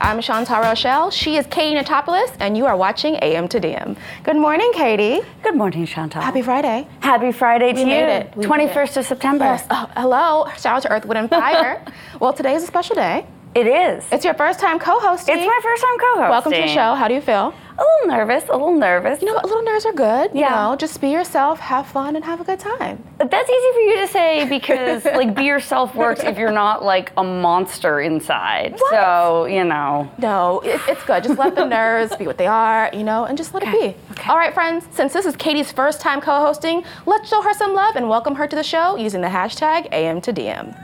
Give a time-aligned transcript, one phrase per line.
[0.00, 1.10] I'm Chantal Rochelle.
[1.10, 3.96] She is Katie Notopoulos, and you are watching AM to DM.
[4.22, 5.20] Good morning, Katie.
[5.42, 6.22] Good morning, Chantal.
[6.22, 6.86] Happy Friday.
[7.00, 8.06] Happy Friday We to made you.
[8.06, 8.36] it.
[8.36, 9.44] We made 21st of September.
[9.44, 9.66] Yes.
[9.70, 10.46] Oh, hello.
[10.56, 11.84] Shout out to Earth, Wind, and Fire.
[12.20, 13.26] well, today is a special day.
[13.56, 14.04] It is.
[14.12, 15.36] It's your first time co-hosting.
[15.36, 16.30] It's my first time co-hosting.
[16.30, 16.94] Welcome to the show.
[16.94, 17.52] How do you feel?
[17.78, 19.22] A little nervous, a little nervous.
[19.22, 20.32] You know, a little nerves are good.
[20.34, 20.48] You Yeah.
[20.70, 23.02] know, just be yourself, have fun, and have a good time.
[23.18, 27.12] That's easy for you to say because like be yourself works if you're not like
[27.16, 28.72] a monster inside.
[28.72, 28.90] What?
[28.90, 30.10] So, you know.
[30.18, 31.22] No, it, it's good.
[31.22, 34.08] Just let the nerves be what they are, you know, and just let Okay, it
[34.08, 34.12] be.
[34.12, 34.28] okay.
[34.30, 37.74] All right, friends, since this is Katie's first time co hosting, let's show her some
[37.74, 40.74] love and welcome her to the show using the hashtag AM to DM.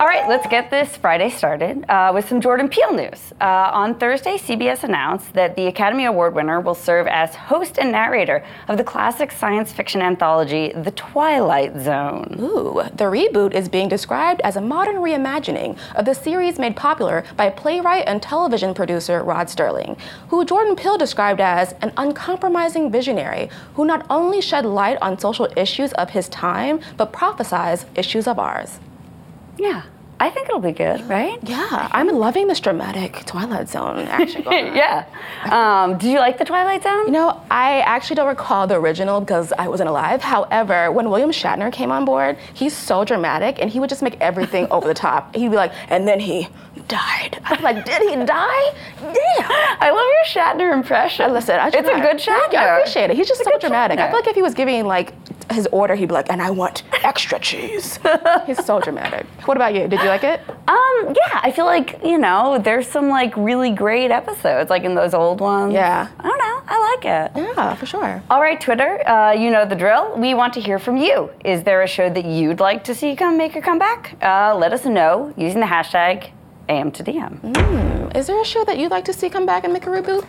[0.00, 3.34] All right, let's get this Friday started uh, with some Jordan Peele news.
[3.38, 7.92] Uh, on Thursday, CBS announced that the Academy Award winner will serve as host and
[7.92, 12.34] narrator of the classic science fiction anthology, The Twilight Zone.
[12.40, 17.22] Ooh, the reboot is being described as a modern reimagining of the series made popular
[17.36, 23.50] by playwright and television producer Rod Serling, who Jordan Peele described as an uncompromising visionary
[23.74, 28.38] who not only shed light on social issues of his time, but prophesies issues of
[28.38, 28.80] ours.
[29.60, 29.82] Yeah,
[30.18, 31.38] I think it'll be good, right?
[31.42, 35.06] Yeah, I'm loving this dramatic Twilight Zone action yeah.
[35.44, 37.06] Um, did you like The Twilight Zone?
[37.06, 40.20] You know, I actually don't recall the original because I wasn't alive.
[40.22, 44.16] However, when William Shatner came on board, he's so dramatic and he would just make
[44.20, 45.34] everything over the top.
[45.34, 46.48] He'd be like, and then he
[46.88, 47.38] died.
[47.44, 48.74] I was like, did he die?
[49.02, 49.16] Yeah.
[49.80, 51.32] I love your Shatner impression.
[51.32, 52.54] Listen, I it's a good Shatner.
[52.56, 53.16] I appreciate it.
[53.16, 53.98] He's just It's so dramatic.
[53.98, 55.14] I feel like if he was giving like
[55.50, 57.98] his order, he'd be like, and I want extra cheese.
[58.46, 59.26] He's so dramatic.
[59.46, 59.88] What about you?
[59.88, 60.40] Did you like it?
[60.48, 64.94] Um, yeah, I feel like, you know, there's some like really great episodes, like in
[64.94, 65.72] those old ones.
[65.72, 66.08] Yeah.
[66.18, 66.62] I don't know.
[66.66, 67.32] I like it.
[67.36, 68.22] Yeah, for sure.
[68.30, 70.16] All right, Twitter, uh, you know the drill.
[70.16, 71.30] We want to hear from you.
[71.44, 74.16] Is there a show that you'd like to see come make a comeback?
[74.22, 76.30] Uh, let us know using the hashtag
[76.68, 78.16] AM to DM.
[78.16, 80.26] Is there a show that you'd like to see come back and make a reboot?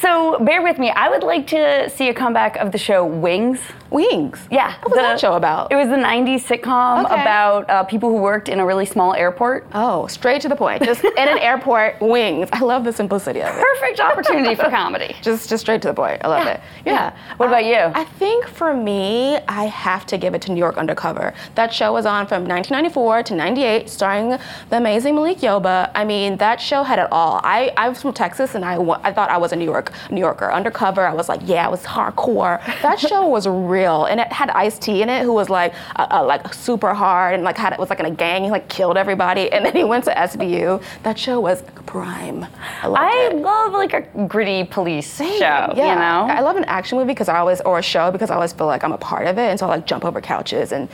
[0.00, 0.90] So bear with me.
[0.90, 3.60] I would like to see a comeback of the show Wings.
[3.90, 4.38] Wings.
[4.50, 4.74] Yeah.
[4.80, 5.72] What was the- that show about?
[5.72, 7.20] It was the 90s sitcom Okay.
[7.20, 9.66] about uh, people who worked in a really small airport.
[9.74, 10.82] Oh, straight to the point.
[10.82, 12.48] Just in an airport, wings.
[12.52, 13.60] I love the simplicity of it.
[13.60, 15.14] Perfect opportunity for comedy.
[15.22, 16.20] Just, just straight to the point.
[16.24, 16.60] I love Yeah, it.
[16.86, 16.92] Yeah.
[16.92, 17.16] yeah.
[17.36, 17.76] What about you?
[17.76, 21.34] I think for me, I have to give it to New York Undercover.
[21.56, 25.90] That show was on from 1994 to 98, starring the amazing Malik Yoba.
[25.94, 27.40] I mean, that show had it all.
[27.44, 30.20] I, I was from Texas, and I, I thought I was a New York New
[30.20, 30.50] Yorker.
[30.52, 32.60] Undercover, I was like, yeah, it was hardcore.
[32.82, 33.46] That show was
[33.80, 36.92] real, and it had Ice T in it, who was like, uh, uh, like super
[36.94, 38.44] hard, and like had it was like in a gang.
[38.44, 40.82] He like killed everybody, and then he went to SVU.
[41.02, 42.46] That show was prime.
[42.82, 46.34] I I love like a gritty police show, Yeah, you know?
[46.34, 48.66] I love an action movie because I always, or a show because I always feel
[48.66, 50.88] like I'm a part of it, and so I like jump over couches and,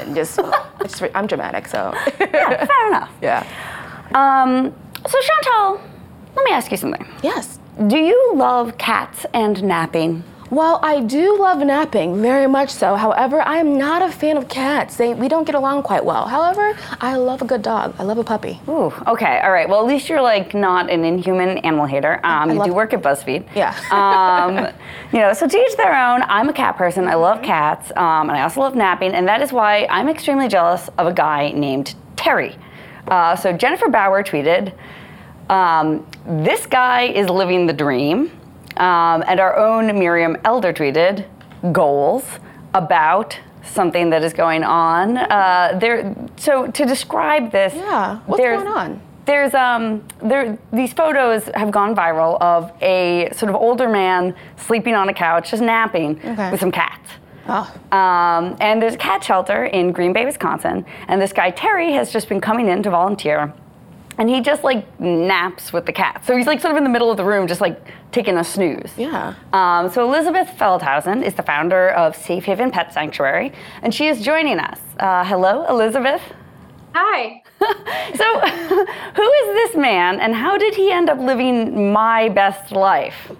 [0.00, 0.40] and just,
[0.82, 3.10] just- I'm dramatic, so yeah, fair enough.
[3.22, 3.44] yeah.
[4.14, 4.74] Um,
[5.06, 5.80] so Chantal,
[6.36, 7.06] let me ask you something.
[7.22, 7.58] Yes.
[7.86, 10.22] Do you love cats and napping?
[10.50, 12.96] Well, I do love napping very much so.
[12.96, 14.96] However, I am not a fan of cats.
[14.96, 16.26] They, we don't get along quite well.
[16.26, 17.94] However, I love a good dog.
[18.00, 18.60] I love a puppy.
[18.68, 19.68] Ooh, okay, all right.
[19.68, 22.18] Well, at least you're like not an inhuman animal hater.
[22.24, 23.46] Um, you do work at BuzzFeed.
[23.54, 23.76] Yeah.
[23.92, 24.74] um,
[25.12, 26.22] you know, so to each their own.
[26.22, 27.06] I'm a cat person.
[27.06, 30.48] I love cats, um, and I also love napping, and that is why I'm extremely
[30.48, 32.56] jealous of a guy named Terry.
[33.06, 34.72] Uh, so Jennifer Bauer tweeted,
[35.48, 38.32] um, "This guy is living the dream,"
[38.76, 41.24] um, and our own Miriam Elder tweeted,
[41.72, 42.24] "Goals
[42.74, 45.16] about." Something that is going on.
[45.18, 46.16] Uh, there.
[46.36, 49.00] So to describe this, Yeah, what's going on?
[49.26, 54.94] there's um there these photos have gone viral of a sort of older man sleeping
[54.96, 56.50] on a couch just napping Okay.
[56.50, 57.08] with some cats.
[57.48, 61.92] Oh, Um, and there's a cat shelter in Green Bay, Wisconsin, and this guy Terry
[61.92, 63.52] has just been coming in to volunteer,
[64.20, 66.22] and he just like naps with the cat.
[66.26, 67.80] So he's like sort of in the middle of the room, just like
[68.12, 68.92] taking a snooze.
[68.98, 69.34] Yeah.
[69.54, 73.50] Um, so Elizabeth Feldhausen is the founder of Safe Haven Pet Sanctuary,
[73.82, 74.78] and she is joining us.
[74.98, 76.22] Uh, hello, Elizabeth.
[76.94, 77.42] Hi.
[78.16, 78.40] So,
[79.14, 83.32] who is this man, and how did he end up living my best life?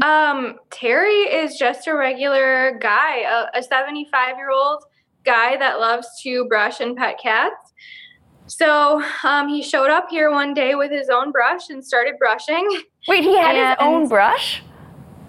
[0.00, 4.84] Um, Terry is just a regular guy, a 75 year old
[5.24, 7.63] guy that loves to brush and pet cats.
[8.46, 12.68] So um, he showed up here one day with his own brush and started brushing.
[13.08, 14.62] Wait, he had his own brush?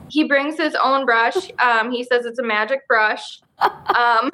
[0.09, 1.35] He brings his own brush.
[1.59, 3.41] Um, he says it's a magic brush.
[3.95, 4.29] Um,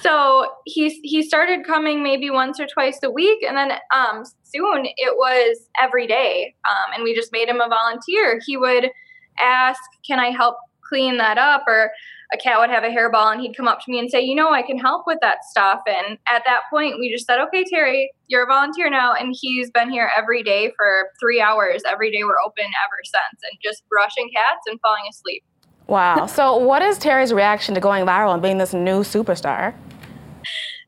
[0.00, 4.86] so he he started coming maybe once or twice a week, and then um, soon
[4.86, 6.54] it was every day.
[6.68, 8.40] Um, and we just made him a volunteer.
[8.46, 8.90] He would
[9.38, 10.56] ask, "Can I help
[10.88, 11.90] clean that up or
[12.34, 14.34] a cat would have a hairball and he'd come up to me and say, you
[14.34, 15.80] know, I can help with that stuff.
[15.86, 19.14] And at that point, we just said, okay, Terry, you're a volunteer now.
[19.14, 21.82] And he's been here every day for three hours.
[21.88, 25.44] Every day we're open ever since and just brushing cats and falling asleep.
[25.86, 26.26] Wow.
[26.26, 29.74] so, what is Terry's reaction to going viral and being this new superstar?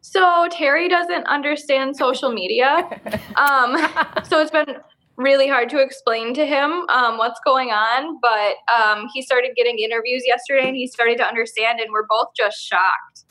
[0.00, 2.88] So, Terry doesn't understand social media.
[3.36, 3.76] Um,
[4.24, 4.76] so, it's been
[5.16, 8.18] really hard to explain to him um, what's going on.
[8.20, 12.28] But um, he started getting interviews yesterday and he started to understand, and we're both
[12.36, 13.24] just shocked.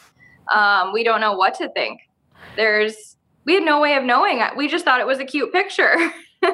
[0.53, 1.99] Um, we don't know what to think.
[2.55, 4.41] There's, we had no way of knowing.
[4.55, 5.95] We just thought it was a cute picture.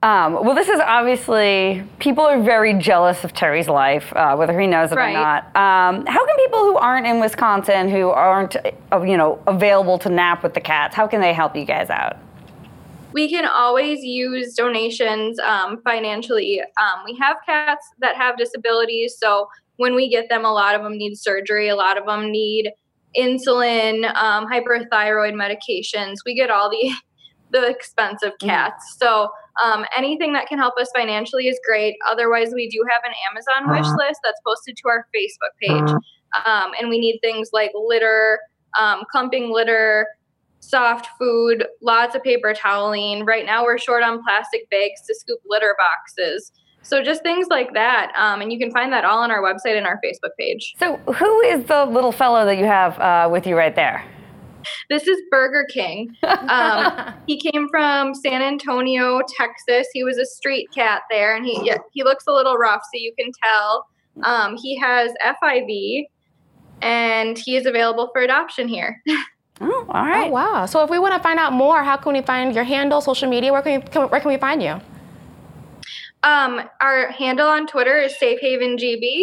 [0.00, 4.68] Um, well, this is obviously people are very jealous of Terry's life, uh, whether he
[4.68, 5.10] knows it Right.
[5.10, 5.44] or not.
[5.56, 8.54] Um, how can people who aren't in Wisconsin, who aren't,
[8.92, 11.90] uh, you know, available to nap with the cats, how can they help you guys
[11.90, 12.16] out?
[13.12, 16.60] We can always use donations um, financially.
[16.60, 20.82] Um, we have cats that have disabilities, so when we get them, a lot of
[20.82, 22.72] them need surgery, a lot of them need
[23.16, 26.16] insulin, um, hyperthyroid medications.
[26.26, 26.92] We get all the
[27.50, 28.96] the expensive cats.
[29.00, 29.30] So
[29.64, 31.96] um, anything that can help us financially is great.
[32.10, 35.90] Otherwise, we do have an Amazon wish list that's posted to our Facebook page,
[36.44, 38.38] um, and we need things like litter,
[38.78, 40.06] um, clumping litter,
[40.60, 43.24] soft food, lots of paper toweling.
[43.24, 46.52] Right now, we're short on plastic bags to scoop litter boxes.
[46.82, 48.12] So just things like that.
[48.16, 50.74] Um, and you can find that all on our website and our Facebook page.
[50.78, 54.04] So, who is the little fellow that you have uh, with you right there?
[54.88, 56.14] This is Burger King.
[56.22, 59.86] Um, he came from San Antonio, Texas.
[59.92, 62.98] He was a street cat there, and he yeah, he looks a little rough, so
[62.98, 63.86] you can tell.
[64.22, 66.06] Um, he has FIV,
[66.82, 69.02] and he is available for adoption here.
[69.60, 70.66] Oh, all Oh, wow.
[70.66, 73.28] So, if we want to find out more, how can we find your handle, social
[73.28, 73.52] media?
[73.52, 74.80] Where can we, can, where can we find you?
[76.22, 79.22] Um, our handle on Twitter is SafeHavenGB.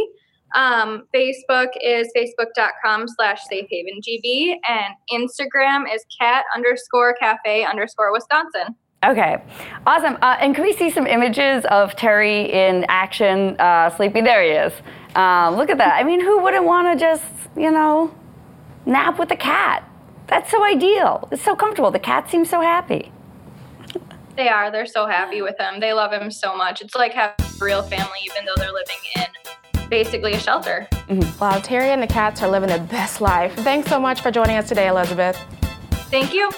[0.56, 4.56] Um, Facebook is facebook.com slash SafeHavenGB.
[4.68, 8.76] And Instagram is cat underscore cafe underscore Wisconsin.
[9.04, 9.38] Okay,
[9.86, 10.18] awesome.
[10.22, 14.24] Uh, and can we see some images of Terry in action, uh, sleeping?
[14.24, 14.74] There he is.
[15.16, 15.96] Uh, look at that.
[15.96, 17.24] I mean, who wouldn't want to just,
[17.56, 18.16] you know,
[18.86, 19.88] nap with a cat?
[20.27, 21.27] That's so ideal.
[21.31, 21.92] It's so comfortable.
[21.92, 23.12] The cat seems so happy.
[24.36, 24.72] They are.
[24.72, 25.80] They're so happy with him.
[25.80, 26.81] They love him so much.
[26.81, 29.25] It's like having a real family, even though they're living in
[29.89, 30.88] basically a shelter.
[30.92, 31.39] Mm-hmm.
[31.39, 33.54] Wow, Terry and the cats are living the best life.
[33.57, 35.38] Thanks so much for joining us today, Elizabeth.
[36.10, 36.50] Thank you.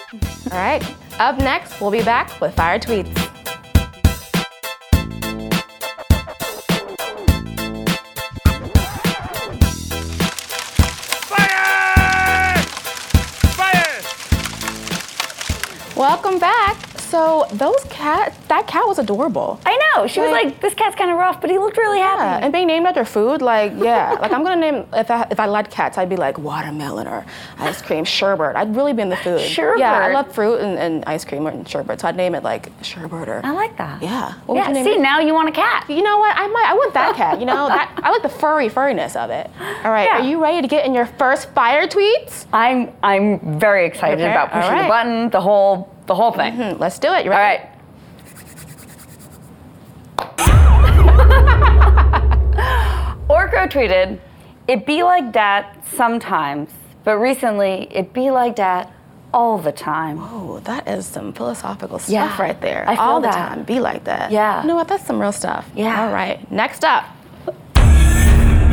[0.52, 0.84] All right.
[1.20, 3.27] Up next, we'll be back with Fire Tweets.
[15.98, 16.67] Welcome back.
[17.12, 19.60] So those cat, that cat was adorable.
[19.66, 20.08] I know.
[20.08, 22.22] She was Like- like, this cat's kind of rough, but he looked really happy.
[22.24, 25.40] Yeah, and being named after food, like yeah, like I'm gonna name if I if
[25.40, 27.26] I liked cats, I'd be like watermelon or
[27.60, 28.56] ice cream, sherbet.
[28.56, 29.42] I'd really be in the food.
[29.58, 32.70] Yeah, I love fruit and, and ice cream and sherbet, so I'd name it like
[32.82, 34.02] sherbet or I like that.
[34.02, 34.34] yeah.
[34.46, 35.00] What Yeah, see, it?
[35.02, 35.86] now you want a cat.
[35.90, 36.34] You know what?
[36.36, 36.66] I might.
[36.68, 37.40] I want that cat.
[37.40, 37.90] You know that.
[38.04, 39.50] I like the furry furriness of it.
[39.84, 40.06] All right.
[40.10, 40.20] Yeah.
[40.20, 42.46] Are you ready to get in your first fire tweets?
[42.54, 44.82] I'm I'm very excited Okay, about pushing right.
[44.84, 46.54] the button, the whole the whole thing.
[46.56, 47.26] Hmm, let's do it.
[47.26, 47.64] You All ready?
[47.64, 47.70] right.
[53.30, 54.20] Orko tweeted,
[54.68, 56.70] "It be like that sometimes,
[57.04, 58.92] but recently it be like that
[59.34, 62.86] all the time." Oh, that is some philosophical stuff Yeah, right there.
[62.88, 63.50] I feel All the that.
[63.50, 63.64] time.
[63.64, 64.32] Be like that.
[64.32, 64.62] Yeah.
[64.62, 64.88] You know what?
[64.88, 65.70] That's some real stuff.
[65.76, 66.06] Yeah.
[66.06, 66.50] All right.
[66.52, 67.06] Next up.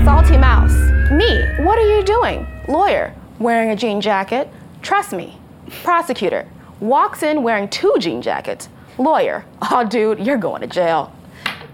[0.05, 0.75] Salty Mouse.
[1.11, 1.45] Me.
[1.65, 2.47] What are you doing?
[2.69, 3.15] Lawyer.
[3.39, 4.49] Wearing a jean jacket.
[4.83, 5.39] Trust me.
[5.83, 6.47] Prosecutor.
[6.81, 8.69] Walks in wearing two jean jackets.
[8.99, 9.45] Lawyer.
[9.71, 11.13] Oh, dude, you're going to jail.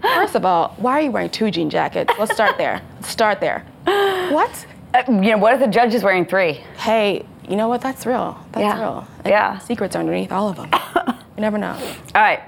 [0.02, 2.12] First of all, why are you wearing two jean jackets?
[2.19, 2.80] Let's start there.
[3.02, 3.64] Start there.
[3.85, 4.66] What?
[4.95, 6.54] Uh, you know, what if the judge is wearing three?
[6.78, 7.80] Hey, you know what?
[7.80, 8.38] That's real.
[8.52, 8.80] That's Yeah.
[8.80, 9.07] real.
[9.26, 9.59] Yeah.
[9.59, 10.71] Secrets are underneath all of them.
[11.37, 11.76] you never know.
[12.14, 12.40] All right.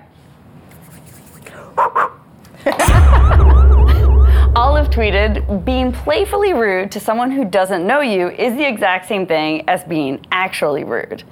[4.54, 9.26] Olive tweeted, being playfully rude to someone who doesn't know you is the exact same
[9.26, 11.24] thing as being actually rude.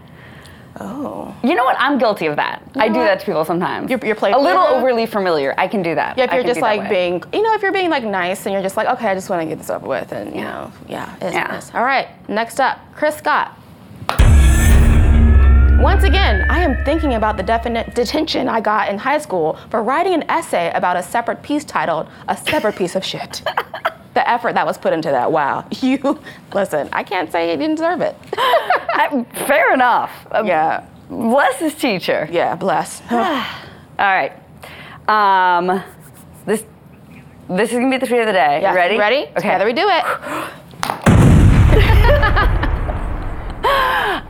[0.78, 1.34] Oh.
[1.42, 1.76] You know what?
[1.78, 2.62] I'm guilty of that.
[2.76, 3.04] I do what?
[3.06, 3.90] that to people sometimes.
[3.90, 5.54] You're- you're A little overly familiar.
[5.58, 6.16] I can do that.
[6.16, 8.62] Yeah, if you're just like being, you know, if you're being like nice and you're
[8.62, 11.14] just like, okay, I just want to get this over with, and you know, yeah,
[11.20, 11.44] it's Yeah.
[11.48, 11.74] nice.
[11.74, 13.56] All right, next up, Chris Scott.
[15.80, 19.82] Once again, I am thinking about the definite detention I got in high school for
[19.82, 23.42] writing an essay about a separate piece titled "A Separate Piece of Shit."
[24.14, 25.64] The effort that was put into that, wow.
[25.82, 26.18] You,
[26.52, 28.16] listen, I can't say you didn't deserve it.
[28.36, 30.10] I- fair enough.
[30.32, 32.28] Um, yeah, Bless his teacher.
[32.30, 33.00] yeah, bless.
[33.10, 33.16] All
[33.98, 34.32] right.
[35.08, 35.82] Um,
[36.46, 36.64] this
[37.48, 38.60] This is gonna be the tweet of the day.
[38.62, 38.96] Yes, Ready?
[38.98, 39.22] Ready?
[39.22, 39.32] Okay.
[39.34, 40.04] Together we do it.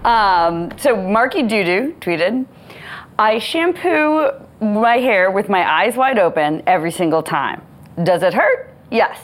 [0.05, 2.47] Um, so Marky Doodoo tweeted,
[3.19, 7.61] I shampoo my hair with my eyes wide open every single time.
[8.03, 8.75] Does it hurt?
[8.91, 9.19] Yes.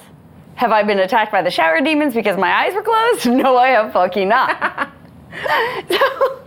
[0.57, 3.27] Have I been attacked by the shower demons because my eyes were closed?
[3.43, 4.91] No, I have fucking not.
[5.91, 6.43] so,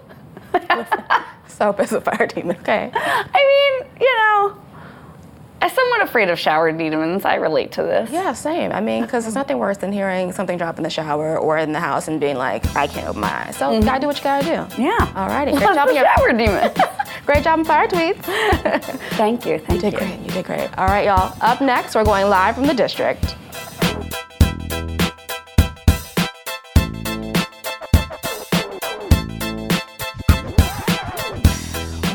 [1.47, 2.55] Soap is a fire demon.
[2.57, 2.89] Okay.
[2.93, 4.57] I mean, you know,
[5.61, 8.09] as someone afraid of shower demons, I relate to this.
[8.09, 8.71] Yeah, same.
[8.71, 11.73] I mean, because there's nothing worse than hearing something drop in the shower or in
[11.73, 13.57] the house and being like, I can't open my eyes.
[13.57, 14.81] So you gotta do what you gotta do.
[14.81, 14.97] Yeah.
[15.13, 15.51] Alrighty.
[15.57, 16.71] Great job your shower demon.
[17.25, 18.23] great job in fire tweets.
[19.17, 19.59] thank you.
[19.59, 19.91] Thank You you.
[19.91, 20.19] did great.
[20.21, 20.69] You did great.
[20.79, 21.35] All right, y'all.
[21.41, 23.35] Up next, we're going live from the district.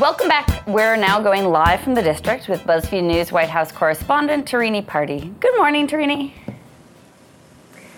[0.05, 0.67] Welcome back.
[0.67, 5.33] We're now going live from the district with BuzzFeed News White House correspondent Tarini Parti.
[5.39, 6.31] Good morning, Tarini.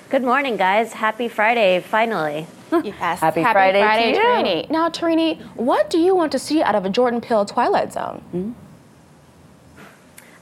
[0.10, 0.94] Good morning, guys.
[0.94, 2.48] Happy Friday, finally.
[2.72, 3.20] Yes.
[3.20, 4.24] Happy Friday to you.
[4.24, 4.70] Tarini.
[4.70, 8.56] Now, Tarini, what do you want to see out of a Jordan Peele Twilight Zone?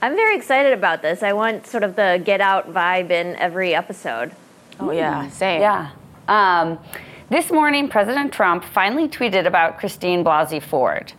[0.04, 1.24] I'm very excited about this.
[1.24, 4.34] I want sort of the get out vibe in every episode.
[4.80, 5.62] Oh yeah, same.
[5.62, 5.90] Yeah.
[6.28, 6.78] Um,
[7.32, 11.14] this morning, President Trump finally tweeted about Christine Blasey Ford.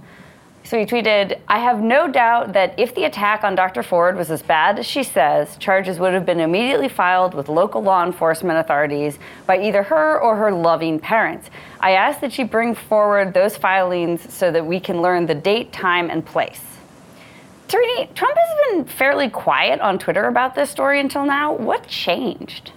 [0.67, 3.85] So he tweeted, I have no doubt that if the attack on Dr.
[3.85, 7.85] Ford was as bad as she says, charges would have been immediately filed with local
[7.85, 11.51] law enforcement authorities by either her or her loving parents.
[11.79, 15.73] I ask that she bring forward those filings so that we can learn the date,
[15.73, 16.65] time, and place.
[17.69, 21.53] Tarini, Trump has been fairly quiet on Twitter about this story until now.
[21.53, 22.73] What changed?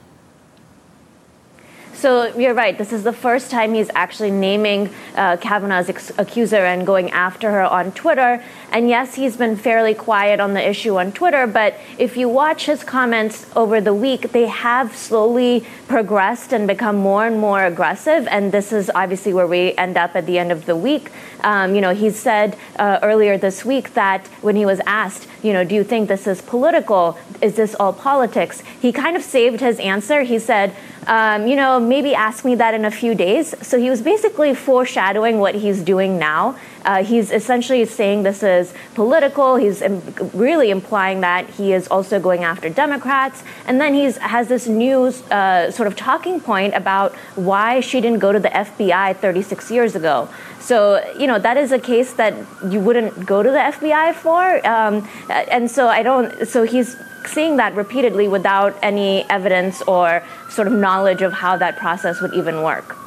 [1.99, 2.77] So you're right.
[2.77, 7.51] This is the first time he's actually naming uh, Kavanaugh's ex- accuser and going after
[7.51, 8.41] her on Twitter.
[8.71, 11.47] And yes, he's been fairly quiet on the issue on Twitter.
[11.47, 16.95] But if you watch his comments over the week, they have slowly progressed and become
[16.97, 18.27] more and more aggressive.
[18.27, 21.11] And this is obviously where we end up at the end of the week.
[21.41, 25.53] Um, you know, he said uh, earlier this week that when he was asked, you
[25.53, 27.17] know, do you think this is political?
[27.41, 28.61] Is this all politics?
[28.81, 30.23] He kind of saved his answer.
[30.23, 30.75] He said,
[31.07, 33.55] um, you know, maybe ask me that in a few days.
[33.65, 36.57] So he was basically foreshadowing what he's doing now.
[36.89, 39.57] Uh, he's essentially saying this is political.
[39.57, 40.01] He's Im-
[40.33, 43.43] really implying that he is also going after Democrats.
[43.67, 48.17] And then he has this new uh, sort of talking point about why she didn't
[48.17, 50.27] go to the FBI 36 years ago.
[50.59, 50.77] So,
[51.15, 52.33] you know, that is a case that
[52.71, 54.41] you wouldn't go to the FBI for.
[54.65, 60.65] Um, and so I don't, so he's seeing that repeatedly without any evidence or sort
[60.65, 62.97] of knowledge of how that process would even work.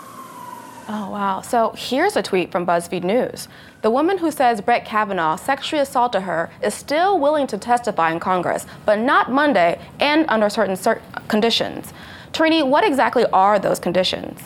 [0.94, 1.40] Oh, wow.
[1.40, 3.48] So here's a tweet from BuzzFeed News.
[3.80, 8.20] The woman who says Brett Kavanaugh sexually assaulted her is still willing to testify in
[8.20, 11.94] Congress, but not Monday and under certain cer- conditions.
[12.32, 14.38] Trini, what exactly are those conditions?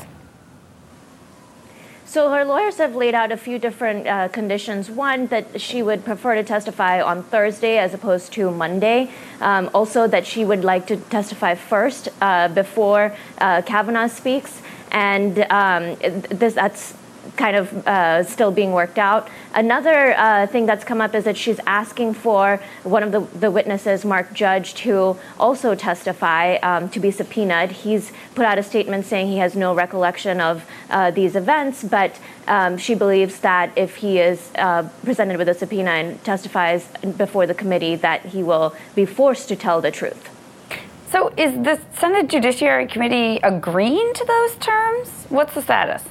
[2.04, 4.88] So her lawyers have laid out a few different uh, conditions.
[4.88, 9.10] One, that she would prefer to testify on Thursday as opposed to Monday.
[9.40, 14.62] Um, also, that she would like to testify first uh, before uh, Kavanaugh speaks.
[14.90, 15.96] And um,
[16.30, 16.94] this, that's
[17.36, 19.28] kind of uh, still being worked out.
[19.54, 23.50] Another uh, thing that's come up is that she's asking for one of the, the
[23.50, 27.72] witnesses, Mark Judge, to also testify, um, to be subpoenaed.
[27.72, 32.18] He's put out a statement saying he has no recollection of uh, these events, but
[32.46, 37.46] um, she believes that if he is uh, presented with a subpoena and testifies before
[37.46, 40.35] the committee, that he will be forced to tell the truth.
[41.10, 45.08] So, is the Senate Judiciary Committee agreeing to those terms?
[45.28, 46.02] What's the status?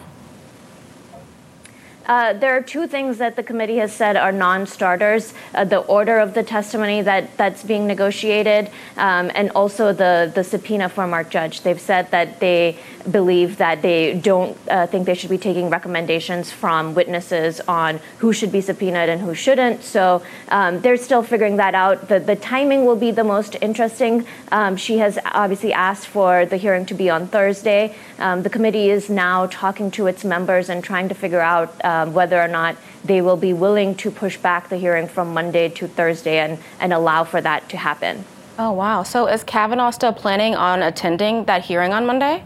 [2.05, 6.19] Uh, there are two things that the committee has said are non-starters: uh, the order
[6.19, 11.29] of the testimony that that's being negotiated, um, and also the the subpoena for Mark
[11.29, 11.61] Judge.
[11.61, 12.77] They've said that they
[13.11, 18.33] believe that they don't uh, think they should be taking recommendations from witnesses on who
[18.33, 19.83] should be subpoenaed and who shouldn't.
[19.83, 22.07] So um, they're still figuring that out.
[22.07, 24.25] The the timing will be the most interesting.
[24.51, 27.95] Um, she has obviously asked for the hearing to be on Thursday.
[28.19, 32.13] Um, the committee is now talking to its members and trying to figure out um,
[32.13, 35.87] whether or not they will be willing to push back the hearing from Monday to
[35.87, 38.25] Thursday and, and allow for that to happen.
[38.57, 39.03] Oh, wow.
[39.03, 42.43] So is Kavanaugh still planning on attending that hearing on Monday?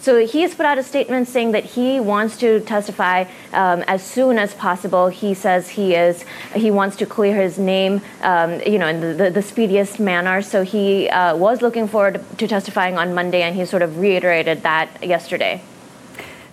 [0.00, 4.04] So he has put out a statement saying that he wants to testify um, as
[4.04, 5.08] soon as possible.
[5.08, 6.24] He says he is
[6.54, 10.42] he wants to clear his name, um, you know, in the, the, the speediest manner.
[10.42, 14.62] So he uh, was looking forward to testifying on Monday, and he sort of reiterated
[14.62, 15.62] that yesterday.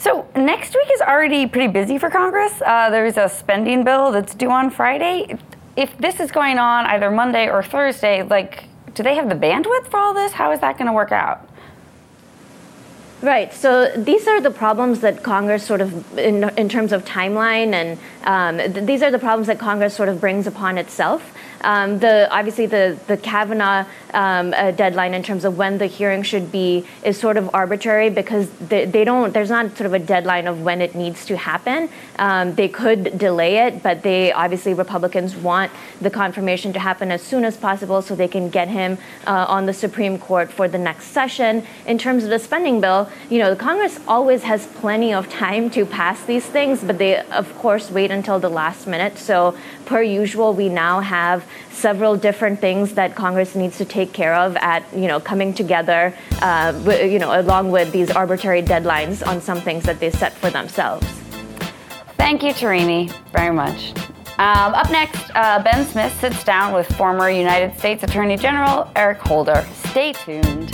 [0.04, 2.62] So, next week is already pretty busy for Congress.
[2.62, 5.38] Uh, there's a spending bill that's due on Friday.
[5.78, 9.88] if this is going on either Monday or Thursday, like, do they have the bandwidth
[9.88, 10.34] for all this?
[10.34, 11.50] How is that going to work out?
[13.24, 13.54] Right.
[13.54, 17.98] So these are the problems that Congress sort of, in, in terms of timeline, and
[18.26, 21.34] um, th- these are the problems that Congress sort of brings upon itself.
[21.64, 26.24] Um, the obviously the the Kavanaugh um, uh, deadline in terms of when the hearing
[26.24, 29.34] should be is sort of arbitrary because they, they don't.
[29.34, 31.90] There's not sort of a deadline of when it needs to happen.
[32.20, 37.22] Um, they could delay it, but they obviously Republicans want the confirmation to happen as
[37.22, 40.78] soon as possible so they can get him uh, on the Supreme Court for the
[40.78, 41.66] next session.
[41.86, 45.70] In terms of the spending bill, you know, the Congress always has plenty of time
[45.72, 49.18] to pass these things, but they of course wait until the last minute.
[49.18, 49.56] So
[49.86, 54.56] per usual, we now have several different things that Congress needs to take care of
[54.58, 56.74] at, you know, coming together, uh,
[57.04, 61.06] you know, along with these arbitrary deadlines on some things that they set for themselves.
[62.18, 63.94] Thank you, Tarini, very much.
[64.40, 69.20] Um, up next, uh, Ben Smith sits down with former United States Attorney General Eric
[69.20, 69.66] Holder.
[69.74, 70.74] Stay tuned.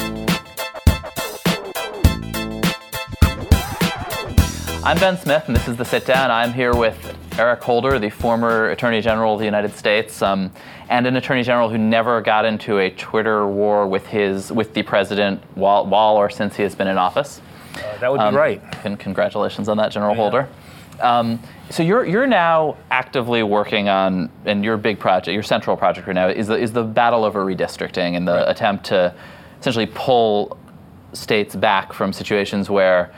[4.81, 6.31] I'm Ben Smith, and this is The Sit Down.
[6.31, 6.95] I'm here with
[7.39, 10.51] Eric Holder, the former Attorney General of the United States, um,
[10.89, 14.83] and an Attorney General who never got into a Twitter war with his with the
[14.83, 17.41] president while, while or since he has been in office.
[17.75, 18.61] Uh, that would Um, be right.
[18.83, 20.49] And congratulations on that, General Holder.
[20.99, 26.07] Um, so you're you're now actively working on, and your big project, your central project
[26.07, 29.13] right now is the is the battle over redistricting and the attempt to
[29.61, 30.57] essentially pull
[31.13, 33.11] states back from situations where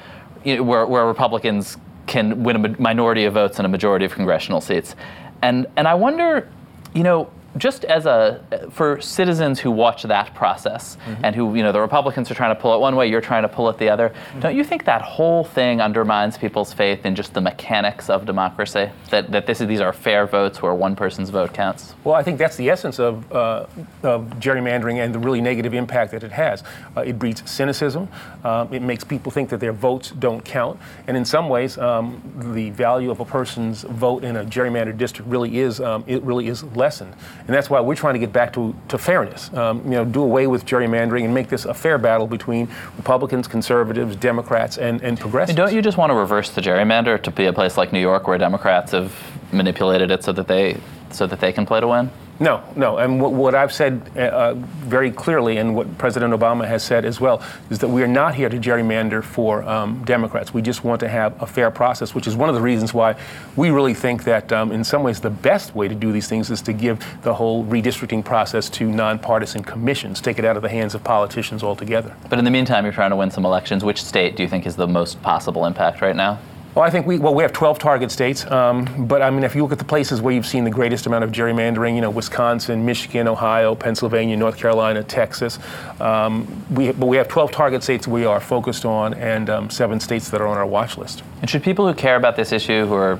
[0.43, 1.77] you know, where, where Republicans
[2.07, 4.95] can win a minority of votes and a majority of congressional seats,
[5.41, 6.49] and and I wonder,
[6.93, 7.29] you know.
[7.57, 8.41] Just as a
[8.71, 12.61] for citizens who watch that process and who you know the Republicans are trying to
[12.61, 14.13] pull it one way, you're trying to pull it the other.
[14.39, 18.89] Don't you think that whole thing undermines people's faith in just the mechanics of democracy?
[19.09, 21.95] That that this is, these are fair votes where one person's vote counts.
[22.03, 23.67] Well, I think that's the essence of, uh,
[24.03, 26.63] of gerrymandering and the really negative impact that it has.
[26.95, 28.07] Uh, it breeds cynicism.
[28.43, 30.79] Um, it makes people think that their votes don't count.
[31.07, 32.21] And in some ways, um,
[32.53, 36.47] the value of a person's vote in a gerrymandered district really is um, it really
[36.47, 37.13] is lessened.
[37.47, 39.53] And that's why we're trying to get back to, to fairness.
[39.53, 43.47] Um, you know, do away with gerrymandering and make this a fair battle between Republicans,
[43.47, 45.57] conservatives, Democrats, and, and progressives.
[45.57, 48.27] Don't you just want to reverse the gerrymander to be a place like New York
[48.27, 49.13] where Democrats have
[49.51, 50.77] manipulated it so that they
[51.09, 52.09] so that they can play to win?
[52.41, 52.97] No, no.
[52.97, 57.05] And what, what I've said uh, uh, very clearly, and what President Obama has said
[57.05, 60.51] as well, is that we are not here to gerrymander for um, Democrats.
[60.51, 63.15] We just want to have a fair process, which is one of the reasons why
[63.55, 66.49] we really think that, um, in some ways, the best way to do these things
[66.49, 70.69] is to give the whole redistricting process to nonpartisan commissions, take it out of the
[70.69, 72.15] hands of politicians altogether.
[72.27, 73.83] But in the meantime, you're trying to win some elections.
[73.83, 76.39] Which state do you think is the most possible impact right now?
[76.73, 79.55] Well, I think we well we have 12 target states, um, but I mean if
[79.55, 82.09] you look at the places where you've seen the greatest amount of gerrymandering, you know
[82.09, 85.59] Wisconsin, Michigan, Ohio, Pennsylvania, North Carolina, Texas,
[85.99, 89.99] um, we but we have 12 target states we are focused on, and um, seven
[89.99, 91.23] states that are on our watch list.
[91.41, 93.19] And should people who care about this issue, who are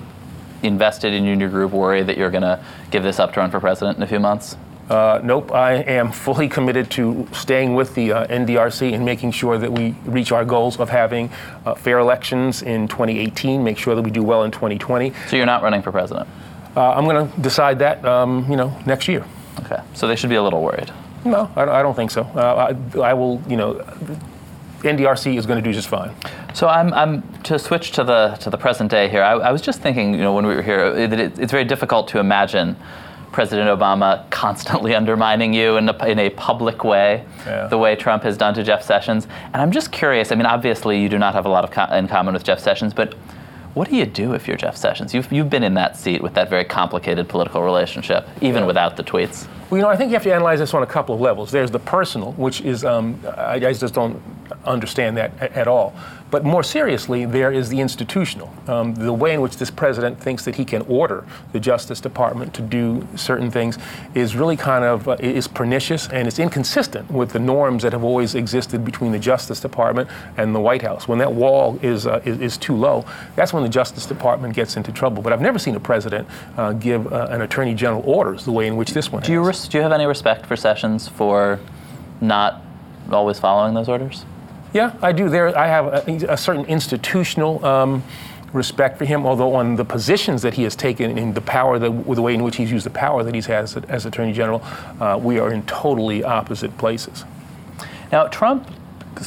[0.63, 3.59] invested in your group, worry that you're going to give this up to run for
[3.59, 4.55] president in a few months?
[4.91, 9.58] Uh, nope, I am fully committed to staying with the uh, NDRC and making sure
[9.58, 11.30] that we reach our goals of having
[11.65, 15.13] uh, fair elections in 2018, make sure that we do well in 2020.
[15.30, 16.27] So you're not running for president?
[16.75, 19.23] Uh, I'm going to decide that, um, you know, next year.
[19.62, 19.82] Okay.
[19.93, 20.91] So they should be a little worried.
[21.23, 22.23] No, I, I don't think so.
[22.23, 23.75] Uh, I, I will, you know,
[24.80, 26.13] NDRC is going to do just fine.
[26.54, 29.23] So I'm, I'm to switch to the to the present day here.
[29.23, 31.63] I, I was just thinking, you know, when we were here, that it, it's very
[31.63, 32.75] difficult to imagine
[33.31, 37.67] President Obama constantly undermining you in a, in a public way, Yeah.
[37.67, 39.27] the way Trump has done to Jeff Sessions.
[39.53, 40.31] And I'm just curious.
[40.31, 42.93] I mean, obviously, you do not have a lot of in common with Jeff Sessions,
[42.93, 43.13] but
[43.73, 45.13] what do you do if you're Jeff Sessions?
[45.13, 49.03] You've, you've been in that seat with that very complicated political relationship, even without the
[49.03, 49.47] tweets.
[49.69, 51.51] Well, you know, I think you have to analyze this on a couple of levels.
[51.51, 54.21] There's the personal, which is, um, I, just don't
[54.65, 55.93] understand that at all.
[56.31, 60.45] But more seriously, there is the institutional, um, the way in which this president thinks
[60.45, 63.77] that he can order the Justice Department to do certain things
[64.15, 68.05] is really kind of uh, is pernicious and it's inconsistent with the norms that have
[68.05, 71.05] always existed between the Justice Department and the White House.
[71.05, 74.77] When that wall is uh, is, is too low, that's when the Justice Department gets
[74.77, 75.21] into trouble.
[75.21, 78.67] But I've never seen a president uh, give uh, an attorney general orders the way
[78.67, 79.21] in which this one.
[79.21, 81.59] Do you, res- do you have any respect for Sessions for
[82.21, 82.61] not
[83.11, 84.25] always following those orders?
[84.73, 85.29] Yeah, I do.
[85.29, 88.03] There, I have a, a certain institutional um,
[88.53, 89.25] respect for him.
[89.25, 92.43] Although on the positions that he has taken and the power, the, the way in
[92.43, 94.63] which he's used the power that he's has as Attorney General,
[94.99, 97.25] uh, we are in totally opposite places.
[98.12, 98.69] Now, Trump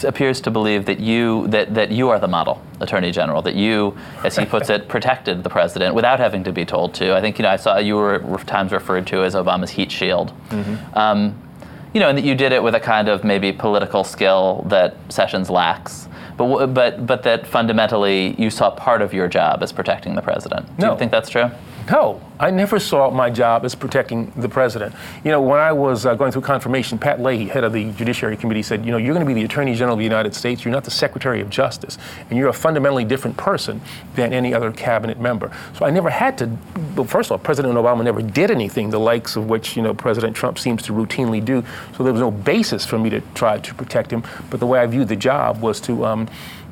[0.03, 3.97] appears to believe that you that, that you are the model attorney general that you
[4.25, 7.39] as he puts it protected the president without having to be told to i think
[7.39, 10.33] you know i saw you were times referred to as obama's heat shield
[10.95, 11.39] um,
[11.95, 14.95] you know and that you did it with a kind of maybe political skill that
[15.09, 20.17] sessions lacks but, but, but that fundamentally you saw part of your job as protecting
[20.17, 20.67] the president.
[20.79, 20.93] Do No.
[20.93, 21.49] you think that's true?
[21.91, 24.95] No, I never saw my job as protecting the president.
[25.23, 28.37] You know, when I was uh, going through confirmation, Pat Leahy, head of the Judiciary
[28.37, 30.65] Committee, said, you know, you're going to be the Attorney General of the United States.
[30.65, 31.99] You're not the Secretary of Justice,
[32.31, 33.81] and you're a fundamentally different person
[34.15, 35.53] than any other cabinet member.
[35.79, 36.57] So I never had to.
[36.97, 39.93] Well, first of all, President Obama never did anything the likes of which you know
[39.93, 41.63] President Trump seems to routinely do.
[41.97, 44.23] So there was no basis for me to try to protect him.
[44.49, 46.07] But the way I viewed the job was to.
[46.07, 46.29] Um,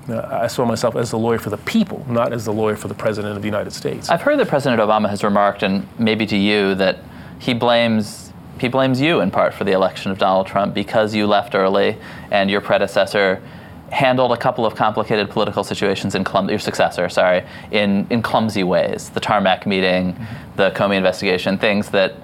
[0.09, 2.95] I saw myself as the lawyer for the people, not as the lawyer for the
[2.95, 4.09] President of the United States.
[4.09, 6.99] I've heard that President Obama has remarked, and maybe to you, that
[7.39, 11.27] he blames he blames you in part for the election of Donald Trump because you
[11.27, 11.97] left early
[12.31, 13.43] and your predecessor
[13.91, 18.63] handled a couple of complicated political situations in clum- your successor, sorry, in, in clumsy
[18.63, 19.11] ways.
[19.11, 20.57] The tarmac meeting, mm-hmm.
[20.57, 22.15] the Comey investigation, things that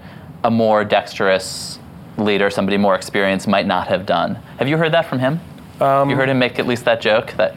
[0.44, 1.78] a more dexterous
[2.16, 4.36] leader, somebody more experienced, might not have done.
[4.58, 5.40] Have you heard that from him?
[5.80, 7.56] Um, you heard him make at least that joke that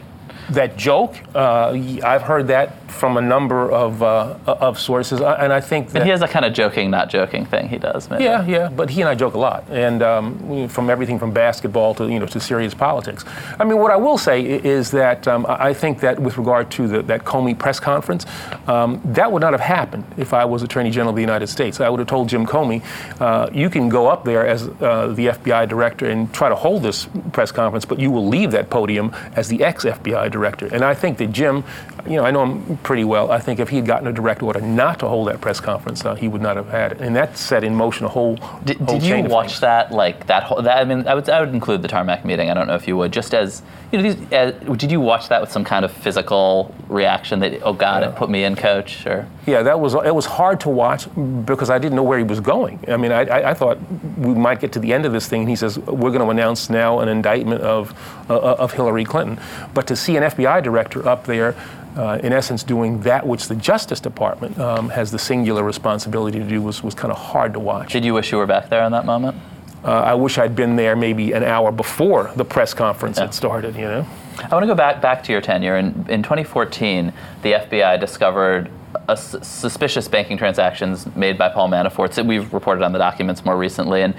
[0.50, 1.70] that joke, uh,
[2.02, 6.04] I've heard that from a number of uh, of sources, uh, and I think that
[6.04, 8.08] he has a kind of joking, not joking thing he does.
[8.08, 8.24] Maybe.
[8.24, 8.68] yeah, yeah.
[8.68, 12.20] But he and I joke a lot, and um, from everything from basketball to you
[12.20, 13.24] know to serious politics.
[13.58, 16.70] I mean, what I will say is that um, I I think that with regard
[16.72, 18.26] to the, that Comey press conference,
[18.66, 21.80] um, that would not have happened if I was Attorney General of the United States.
[21.80, 22.82] I would have told Jim Comey,
[23.18, 26.82] uh, you can go up there as uh, the FBI director and try to hold
[26.82, 30.66] this press conference, but you will leave that podium as the ex-FBI director.
[30.66, 31.64] And I think that Jim,
[32.06, 33.30] you know, I know him pretty well.
[33.30, 36.04] I think if he had gotten a direct order not to hold that press conference,
[36.04, 37.00] uh, he would not have had it.
[37.00, 38.36] And that set in motion a whole.
[38.64, 39.60] Did, whole did you watch things.
[39.60, 40.62] that like that whole?
[40.62, 42.50] That, I mean, I would I would include the tarmac meeting.
[42.50, 43.12] I don't know if you would.
[43.12, 43.62] Just as
[43.92, 44.32] you know, these.
[44.32, 48.16] Uh, did you watch that with some kind of physical reaction that oh God, it
[48.16, 49.06] put me in, coach?
[49.06, 51.06] Or Yeah, that was it was hard to watch
[51.44, 52.84] because I didn't know where he was going.
[52.88, 53.78] I mean, I, I, I thought
[54.16, 56.30] we might get to the end of this thing, and he says we're going to
[56.30, 57.94] announce now an indictment of
[58.28, 59.40] uh, of Hillary Clinton.
[59.74, 61.54] But to see an FBI director up there.
[61.96, 66.44] Uh, in essence, doing that which the Justice Department um, has the singular responsibility to
[66.48, 67.92] do was, was kind of hard to watch.
[67.92, 69.36] did you wish you were back there in that moment?
[69.84, 73.24] Uh, I wish I'd been there maybe an hour before the press conference Yeah.
[73.24, 74.06] had started, you know?
[74.38, 75.76] I want to go back back to your tenure.
[75.76, 78.70] In, in 2014, the FBI discovered
[79.08, 82.14] a s- suspicious banking transactions made by Paul Manafort.
[82.14, 84.14] that We've reported on the documents more recently, and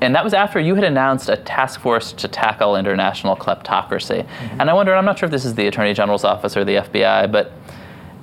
[0.00, 4.26] and that was after you had announced a task force to tackle international kleptocracy.
[4.58, 6.76] And I wonder, I'm not sure if this is the Attorney General's office or the
[6.76, 7.52] FBI, but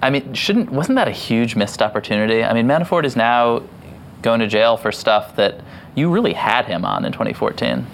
[0.02, 2.44] I mean, shouldn't wasn't that a huge missed opportunity?
[2.44, 3.64] I mean, Manafort is now
[4.22, 5.62] going to jail for stuff that
[5.96, 7.86] you really had him on in 2014.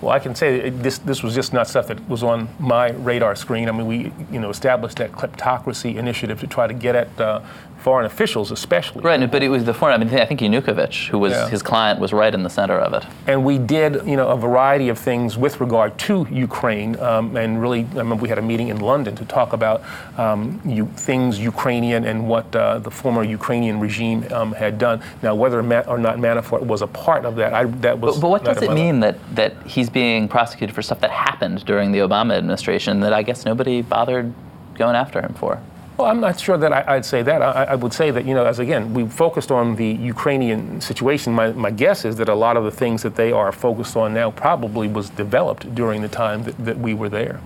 [0.00, 3.36] Well, I can say this this was just not stuff that was on my radar
[3.36, 3.68] screen.
[3.68, 7.40] I mean, we you know established that kleptocracy initiative to try to get at uh,
[7.82, 9.02] foreign officials, especially.
[9.02, 10.00] Right, but it was the foreign.
[10.00, 11.48] I mean, I think Yanukovych, who was Yeah.
[11.48, 13.04] his client, was right in the center of it.
[13.26, 17.60] And we did you know a variety of things with regard to Ukraine, um, and
[17.60, 19.82] really, I remember we had a meeting in London to talk about
[20.16, 25.02] um, you, things Ukrainian and what uh, the former Ukrainian regime um, had done.
[25.22, 28.14] Now, whether or not Manafort was a part of that, I, that was.
[28.14, 31.64] But, but what does it mean that, that he's being prosecuted for stuff that happened
[31.64, 34.32] during the Obama administration that I guess nobody bothered
[34.74, 35.60] going after him for?
[36.02, 37.40] Well, I'm not sure that I, I'd say that.
[37.40, 41.32] I, I would say that, you know, as again, we focused on the Ukrainian situation.
[41.32, 44.12] My, my guess is that a lot of the things that they are focused on
[44.12, 47.40] now probably was developed during the time that, that we were there.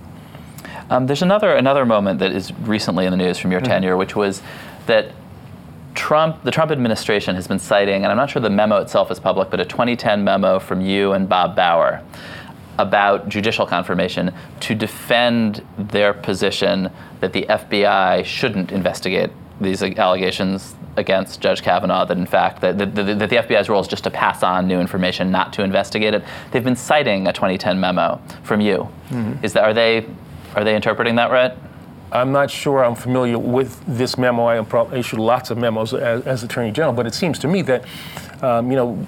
[0.89, 4.15] Um, there's another another moment that is recently in the news from your tenure, which
[4.15, 4.41] was
[4.87, 5.11] that
[5.93, 9.19] Trump, the Trump administration, has been citing, and I'm not sure the memo itself is
[9.19, 12.01] public, but a 2010 memo from you and Bob Bauer
[12.77, 21.41] about judicial confirmation to defend their position that the FBI shouldn't investigate these allegations against
[21.41, 22.05] Judge Kavanaugh.
[22.05, 25.31] That in fact that, that, the FBI's role is just to pass on new information,
[25.31, 26.23] not to investigate it.
[26.51, 28.89] They've been citing a 2010 memo from you.
[29.43, 30.05] Is that are they
[30.55, 31.53] are they interpreting that right?
[32.11, 34.45] I'm not sure I'm familiar with this memo.
[34.45, 37.47] I am prob- issued lots of memos as, as Attorney General, but it seems to
[37.47, 37.83] me that,
[38.41, 39.05] um, you know,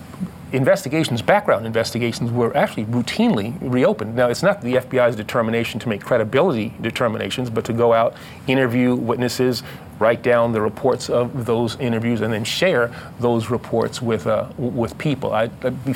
[0.52, 4.16] investigations, background investigations, were actually routinely reopened.
[4.16, 8.16] Now, it's not the FBI's determination to make credibility determinations, but to go out,
[8.48, 9.64] interview witnesses,
[10.00, 14.98] write down the reports of those interviews, and then share those reports with uh, with
[14.98, 15.34] people.
[15.34, 15.94] I, I'd be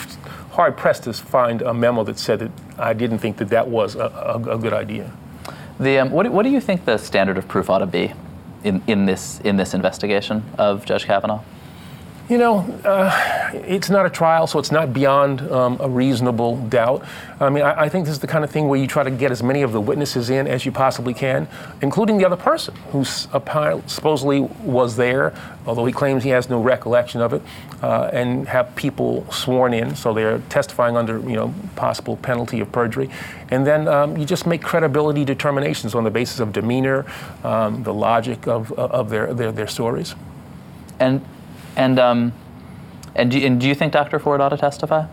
[0.51, 3.95] hard pressed to find a memo that said that I didn't think that that was
[3.95, 5.11] a, a, a good idea.
[5.79, 8.13] The um, what, what do you think the standard of proof ought to be
[8.63, 11.41] in, in this in this investigation of Judge Kavanaugh?
[12.29, 17.05] You know, uh, it's not a trial, so it's not beyond um, a reasonable doubt.
[17.41, 19.11] I mean, I, I, think this is the kind of thing where you try to
[19.11, 21.49] get as many of the witnesses in as you possibly can,
[21.81, 25.33] including the other person who supposedly was there,
[25.65, 27.41] although he claims he has no recollection of it,
[27.81, 32.71] uh, and have people sworn in, so they're testifying under, you know, possible penalty of
[32.71, 33.09] perjury.
[33.51, 37.05] And then um, you just make credibility determinations on the basis of demeanor,
[37.43, 40.15] um, the logic of, of their, their, their stories.
[41.01, 41.21] And
[41.75, 42.33] and um,
[43.15, 44.19] and do, and do you think Dr.
[44.19, 45.05] Ford ought to testify?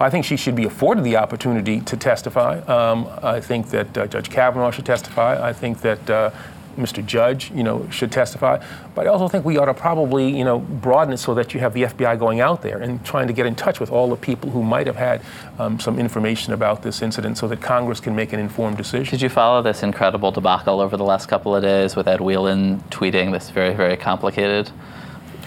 [0.00, 2.58] I think she should be afforded the opportunity to testify.
[2.60, 5.40] Um, I think that uh, Judge Kavanaugh should testify.
[5.40, 6.30] I think that uh,
[6.76, 7.04] Mr.
[7.04, 8.64] Judge, you know, should testify.
[8.94, 11.60] But I also think we ought to probably, you know, broaden it so that you
[11.60, 14.16] have the FBI going out there and trying to get in touch with all the
[14.16, 15.22] people who might have had
[15.58, 19.12] um, some information about this incident so that Congress can make an informed decision.
[19.12, 22.80] Did you follow this incredible debacle over the last couple of days with Ed Whelan
[22.90, 24.70] tweeting this very, very complicated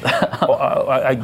[0.03, 1.15] well, I, I,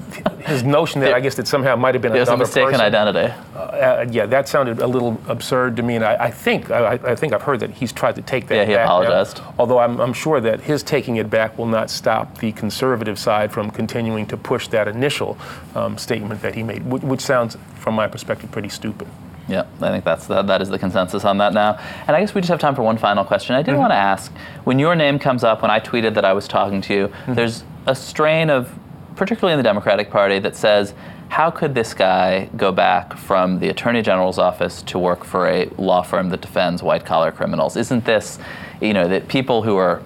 [0.43, 2.85] his notion that I guess that somehow might have been There's another a mistaken person,
[2.85, 3.33] identity.
[3.55, 7.15] Uh, uh, yeah, that sounded a little absurd to me, and I, I think I,
[7.15, 8.55] think I've heard that he's tried to take that.
[8.55, 9.37] Yeah, he back apologized.
[9.37, 13.19] Now, although I'm, I'm sure that his taking it back will not stop the conservative
[13.19, 15.37] side from continuing to push that initial
[15.75, 19.07] um, statement that he made, which, which sounds, from my perspective, pretty stupid.
[19.47, 21.77] Yeah, I think that's the, that is the consensus on that now.
[22.07, 23.55] And I guess we just have time for one final question.
[23.55, 23.81] I did mm-hmm.
[23.81, 24.31] want to ask
[24.63, 27.07] when your name comes up when I tweeted that I was talking to you.
[27.07, 27.33] Mm-hmm.
[27.33, 28.77] There's a strain of
[29.15, 30.93] particularly in the Democratic Party, that says,
[31.29, 35.65] how could this guy go back from the Attorney General's office to work for a
[35.77, 37.75] law firm that defends white collar criminals?
[37.75, 38.39] Isn't this,
[38.81, 40.01] you know, that people who are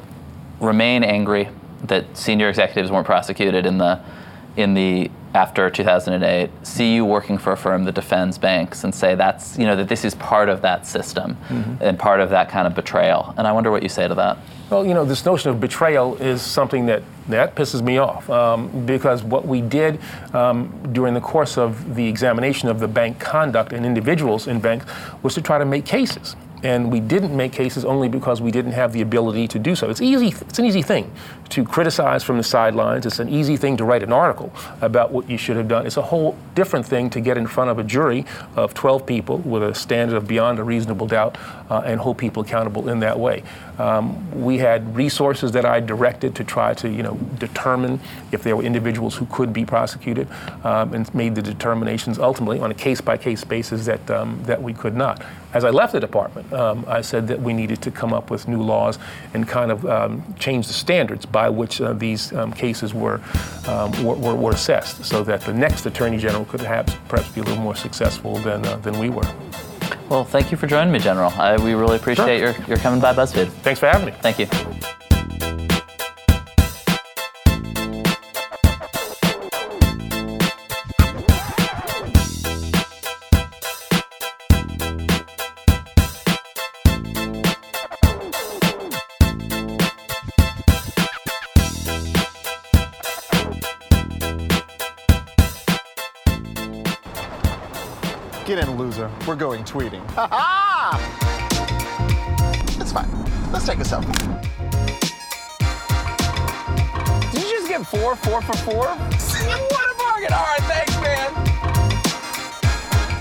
[0.60, 1.50] remain angry
[1.84, 4.02] that senior executives weren't prosecuted in the
[4.56, 9.14] in the after 2008 see you working for a firm that defends banks and say
[9.14, 11.76] that's you know that this is part of that system mm-hmm.
[11.80, 14.36] and part of that kind of betrayal and i wonder what you say to that
[14.70, 18.86] well, you know, this notion of betrayal is something that that pisses me off um,
[18.86, 20.00] because what we did
[20.34, 24.86] um, during the course of the examination of the bank conduct and individuals in banks
[25.24, 28.72] was to try to make cases and we didn't make cases only because we didn't
[28.72, 29.90] have the ability to do so.
[29.90, 30.30] It's easy.
[30.30, 31.12] It's an easy thing
[31.50, 33.06] to criticize from the sidelines.
[33.06, 34.52] It's an easy thing to write an article
[34.82, 35.86] about what you should have done.
[35.86, 38.26] It's a whole different thing to get in front of a jury
[38.56, 41.38] of 12 people with a standard of beyond a reasonable doubt
[41.70, 43.44] uh, and hold people accountable in that way.
[43.80, 48.00] Um, we had resources that I directed to try to, you know, determine
[48.32, 50.28] if there were individuals who could be prosecuted,
[50.64, 54.96] um, and made the determinations ultimately on a case-by-case basis that um, that we could
[54.96, 55.24] not.
[55.54, 58.48] As I left the department, um, I said that we needed to come up with
[58.48, 59.00] new laws
[59.34, 63.22] and kind of um, change the standards by which uh, these um, cases were,
[64.04, 67.44] were, were, were assessed, so that the next attorney general could perhaps perhaps be a
[67.44, 69.28] little more successful than uh, than we were.
[70.10, 71.32] Well, thank you for joining me, General.
[71.32, 72.52] I, we really appreciate sure.
[72.52, 73.50] your, your coming by BuzzFeed.
[73.64, 74.14] Thanks for having me.
[74.22, 74.97] Thank you.
[99.28, 100.10] We're going tweeting.
[100.12, 100.98] Ha ha!
[102.80, 103.12] It's fine.
[103.52, 104.16] Let's take a selfie.
[107.34, 108.86] Did you just get four, four for four?
[108.88, 110.32] what a bargain!
[110.32, 111.34] All right, thanks, man.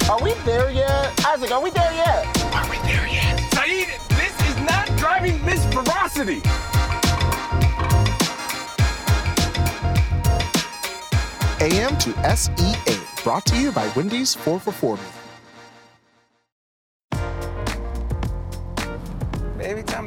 [0.09, 1.27] Are we there yet?
[1.27, 2.25] Isaac, are we there yet?
[2.55, 3.41] Are we there yet?
[3.55, 6.41] Saeed, this is not driving Miss Ferocity.
[11.61, 12.77] AM to SEA,
[13.25, 14.97] brought to you by Wendy's 4 for 4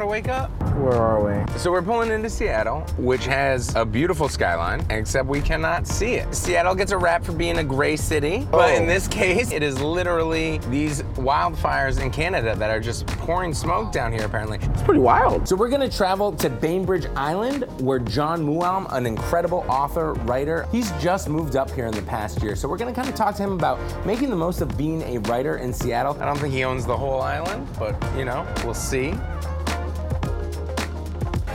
[0.10, 0.50] wake up.
[0.80, 1.60] Where are we?
[1.60, 6.34] So we're pulling into Seattle, which has a beautiful skyline, except we cannot see it.
[6.34, 8.86] Seattle gets a rap for being a gray city, but in oh.
[8.88, 14.12] this case, it is literally these wildfires in Canada that are just pouring smoke down
[14.12, 14.58] here, apparently.
[14.60, 15.48] It's pretty wild.
[15.48, 20.91] So we're gonna travel to Bainbridge Island, where John Mooallem, an incredible author, writer, he's
[20.93, 22.56] just moved up here in the past year.
[22.56, 25.19] So we're gonna kind of talk to him about making the most of being a
[25.30, 26.17] writer in Seattle.
[26.19, 29.13] I don't think he owns the whole island, but you know, we'll see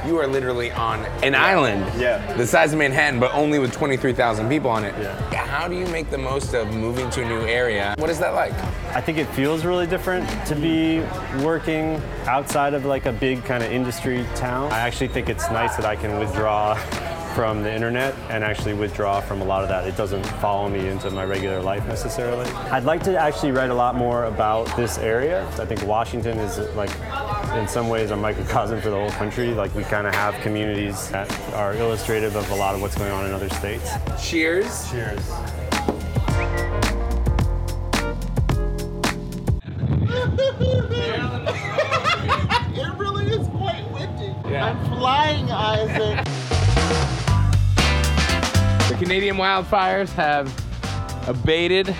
[0.07, 1.45] you are literally on an yeah.
[1.45, 2.35] island yeah.
[2.35, 4.95] the size of Manhattan, but only with 23,000 people on it.
[5.01, 5.45] Yeah.
[5.47, 7.95] How do you make the most of moving to a new area?
[7.99, 8.53] What is that like?
[8.95, 11.01] I think it feels really different to be
[11.45, 14.73] working outside of like a big kind of industry town.
[14.73, 16.75] I actually think it's nice that I can withdraw
[17.35, 19.87] from the internet and actually withdraw from a lot of that.
[19.87, 22.49] It doesn't follow me into my regular life necessarily.
[22.70, 25.47] I'd like to actually write a lot more about this area.
[25.59, 26.90] I think Washington is like
[27.57, 29.53] in some ways a microcosm for the whole country.
[29.53, 33.11] Like we kind of have communities that are illustrative of a lot of what's going
[33.11, 33.90] on in other states.
[34.23, 34.90] Cheers.
[34.90, 35.74] Cheers.
[49.05, 50.49] Canadian wildfires have
[51.29, 51.95] abated.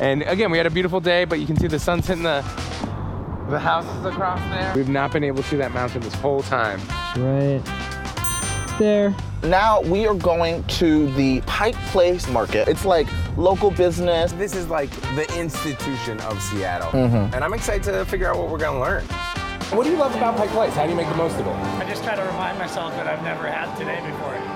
[0.00, 2.40] And again, we had a beautiful day, but you can see the sun's hitting the
[3.50, 4.72] the houses across there.
[4.76, 6.80] We've not been able to see that mountain this whole time.
[7.16, 7.60] Right
[8.78, 9.12] there.
[9.42, 12.68] Now we are going to the Pike Place Market.
[12.68, 14.30] It's like local business.
[14.32, 16.90] This is like the institution of Seattle.
[16.92, 17.34] Mhm.
[17.34, 19.02] And I'm excited to figure out what we're gonna learn.
[19.72, 20.74] What do you love about Pike Place?
[20.74, 21.56] How do you make the most of it?
[21.80, 24.55] I just try to remind myself that I've never had today before.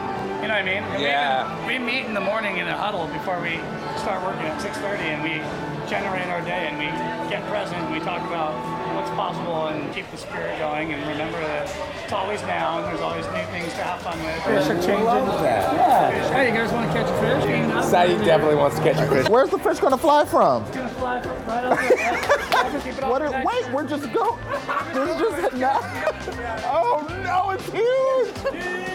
[0.51, 0.83] You know what I mean?
[0.83, 1.47] And we Yeah.
[1.47, 3.61] even- We, meet in the morning in a huddle before we
[3.99, 5.41] start working at 6:30, and we
[5.89, 6.87] generate our day and we
[7.31, 7.79] get present.
[7.79, 8.51] And we talk about
[8.97, 11.71] what's possible and keep the spirit going, and remember that
[12.03, 14.43] it's always now, and there's always new things to have fun with.
[14.43, 15.05] Fish are changing.
[15.05, 15.73] love that.
[15.73, 16.35] Yeah.
[16.35, 17.85] Hey, you guys want to catch a fish?
[17.89, 19.29] Sadie definitely wants to catch a fish.
[19.29, 20.65] Where's the fish gonna fly from?
[20.65, 22.91] It's gonna fly right up there.
[22.91, 23.23] It What?
[23.23, 24.37] Are, wait, we're just go.
[24.95, 25.79] This is just now.
[26.73, 28.90] Oh no, it's huge.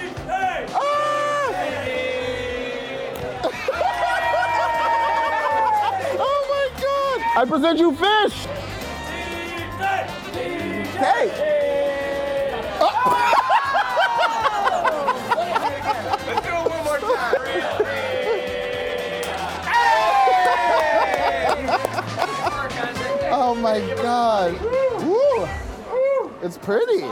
[7.37, 8.45] I present you fish.
[10.95, 11.27] Hey.
[16.25, 17.35] Let's do it one more time.
[23.31, 24.53] Oh my god.
[25.03, 25.49] Woo.
[26.41, 27.03] It's pretty.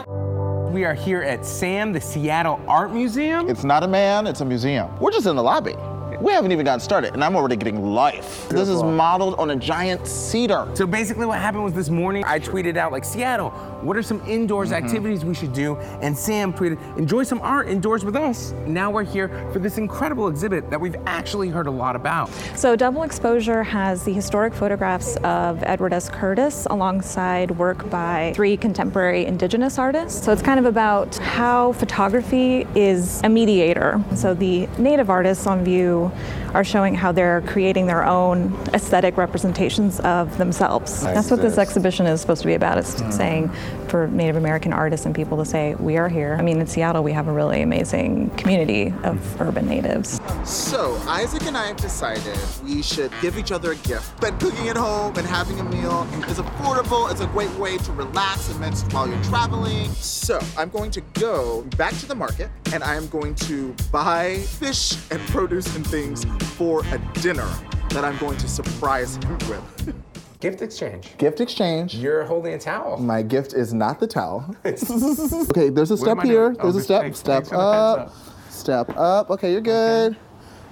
[0.71, 3.49] We are here at SAM, the Seattle Art Museum.
[3.49, 4.97] It's not a man, it's a museum.
[4.99, 5.75] We're just in the lobby.
[6.23, 8.47] We haven't even gotten started, and I'm already getting life.
[8.47, 10.69] This is modeled on a giant cedar.
[10.73, 13.49] So basically, what happened was this morning, I tweeted out, like, Seattle,
[13.81, 14.85] what are some indoors Mm-hmm.
[14.85, 15.75] activities we should do?
[16.01, 18.53] And Sam tweeted, enjoy some art indoors with us.
[18.65, 22.29] Now we're here for this incredible exhibit that we've actually heard a lot about.
[22.55, 26.09] So, Double Exposure has the historic photographs of Edward S.
[26.09, 30.23] Curtis alongside work by three contemporary indigenous artists.
[30.23, 34.01] So, it's kind of about how photography is a mediator.
[34.15, 36.11] So, the native artists on view
[36.53, 41.03] are showing how they're creating their own aesthetic representations of themselves.
[41.03, 41.61] That's what this see.
[41.61, 42.77] exhibition is supposed to be about.
[42.77, 43.11] It's hmm.
[43.11, 43.51] saying
[43.93, 46.35] for Native American artists and people to say, we are here.
[46.39, 50.19] I mean, in Seattle, we have a really amazing community of urban natives.
[50.45, 54.19] So, Isaac and I have decided we should give each other a gift.
[54.19, 57.11] But cooking at home and having a meal is affordable.
[57.11, 59.91] It's a great way to relax and mince while you're traveling.
[59.91, 64.39] So, I'm going to go back to the market and I am going to buy
[64.39, 66.25] fish and produce and things
[66.57, 67.47] for a dinner
[67.89, 69.95] that I'm going to surprise him with.
[70.43, 71.17] Gift exchange.
[71.17, 71.95] Gift exchange.
[71.95, 72.97] You're holding a towel.
[72.97, 74.53] My gift is not the towel.
[74.65, 76.49] okay, there's a step here.
[76.49, 76.57] doing?
[76.59, 77.01] Oh, There's a oh, step.
[77.03, 78.51] thanks- step thanks for the heads up.
[78.51, 79.29] Step up.
[79.29, 80.17] Okay, you're good.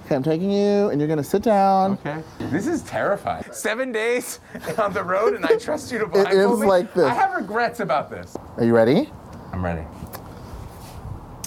[0.04, 1.92] Okay, I'm taking you, and you're gonna sit down.
[1.92, 2.22] Okay.
[2.50, 3.44] This is terrifying.
[3.50, 4.40] Seven days
[4.78, 6.66] on the road, and I trust you to It blindfold is me?
[6.66, 7.06] like this.
[7.06, 8.36] I have regrets about this.
[8.58, 9.08] Are you ready?
[9.54, 9.86] I'm ready.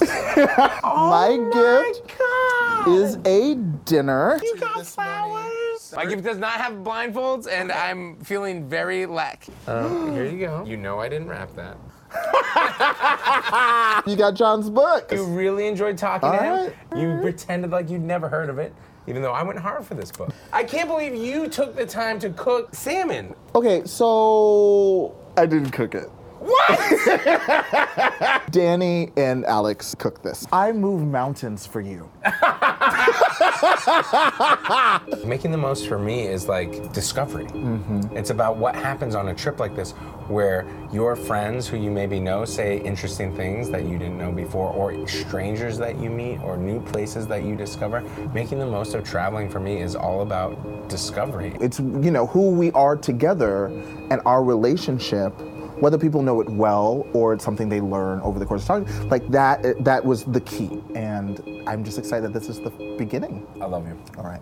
[0.02, 4.40] my oh gift is a dinner.
[4.42, 5.55] You got flowers.
[5.96, 9.46] My gift does not have blindfolds, and I'm feeling very lack.
[9.66, 10.62] Um, here you go.
[10.66, 11.78] You know I didn't wrap that.
[14.06, 15.10] You got John's book.
[15.10, 16.72] You really enjoyed talking All to him.
[16.92, 17.00] right.
[17.00, 18.72] You pretended like you'd never heard of it,
[19.06, 20.32] even though I went hard for this book.
[20.52, 23.34] I can't believe you took the time to cook salmon.
[23.54, 26.08] Okay, so I didn't cook it.
[26.38, 28.42] What?
[28.50, 30.46] Danny and Alex cook this.
[30.52, 32.10] I move mountains for you.
[35.26, 37.46] Making the most for me is like discovery.
[37.46, 38.16] Mm-hmm.
[38.16, 39.92] It's about what happens on a trip like this
[40.28, 44.72] where your friends who you maybe know say interesting things that you didn't know before,
[44.72, 48.00] or strangers that you meet, or new places that you discover.
[48.34, 51.56] Making the most of traveling for me is all about discovery.
[51.60, 53.66] It's you know who we are together
[54.10, 55.32] and our relationship,
[55.80, 59.08] whether people know it well or it's something they learn over the course of time.
[59.08, 62.32] Like that, that was the key, and I'm just excited.
[62.32, 63.46] That this is the beginning.
[63.60, 63.98] I love you.
[64.18, 64.40] All right.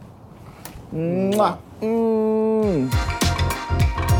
[0.92, 1.58] Mwah.
[1.80, 4.13] Mm.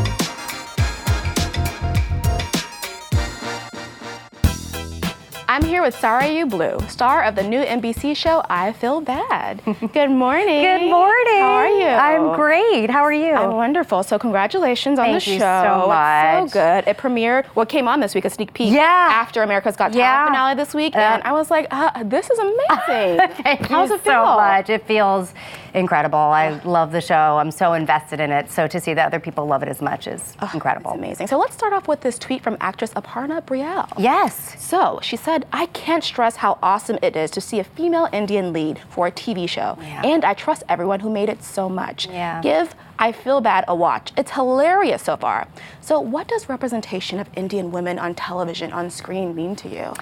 [5.55, 9.61] I'm here with Sarayu Blue, star of the new NBC show I Feel Bad.
[9.93, 10.61] Good morning.
[10.63, 11.39] Good morning.
[11.39, 11.85] How are you?
[11.85, 12.89] I'm great.
[12.89, 13.31] How are you?
[13.31, 14.03] I'm wonderful.
[14.03, 15.61] So congratulations on Thank the you show.
[15.81, 16.43] so much.
[16.43, 16.89] It's so good.
[16.89, 17.45] It premiered.
[17.55, 18.25] What came on this week?
[18.25, 18.73] A sneak peek.
[18.73, 18.81] Yeah.
[18.83, 20.25] After America's Got Talent Yeah.
[20.27, 23.19] finale this week, Uh, and I was like, uh, this is amazing.
[23.41, 24.11] Thank How's you it feel?
[24.11, 24.69] so much.
[24.69, 25.33] It feels
[25.75, 26.17] incredible.
[26.17, 27.37] I love the show.
[27.37, 28.49] I'm so invested in it.
[28.49, 30.91] So to see that other people love it as much is incredible.
[30.91, 31.27] Amazing.
[31.27, 33.91] So let's start off with this tweet from actress Aparna Brielle.
[33.97, 34.55] Yes.
[34.61, 38.53] So she said, I can't stress how awesome it is to see a female Indian
[38.53, 39.77] lead for a TV show.
[39.81, 42.07] And I trust everyone who made it so much.
[42.07, 42.41] Yeah.
[42.41, 44.13] Give I Feel Bad a watch.
[44.17, 45.47] It's hilarious so far.
[45.81, 49.93] So, what does representation of Indian women on television, on screen, mean to you?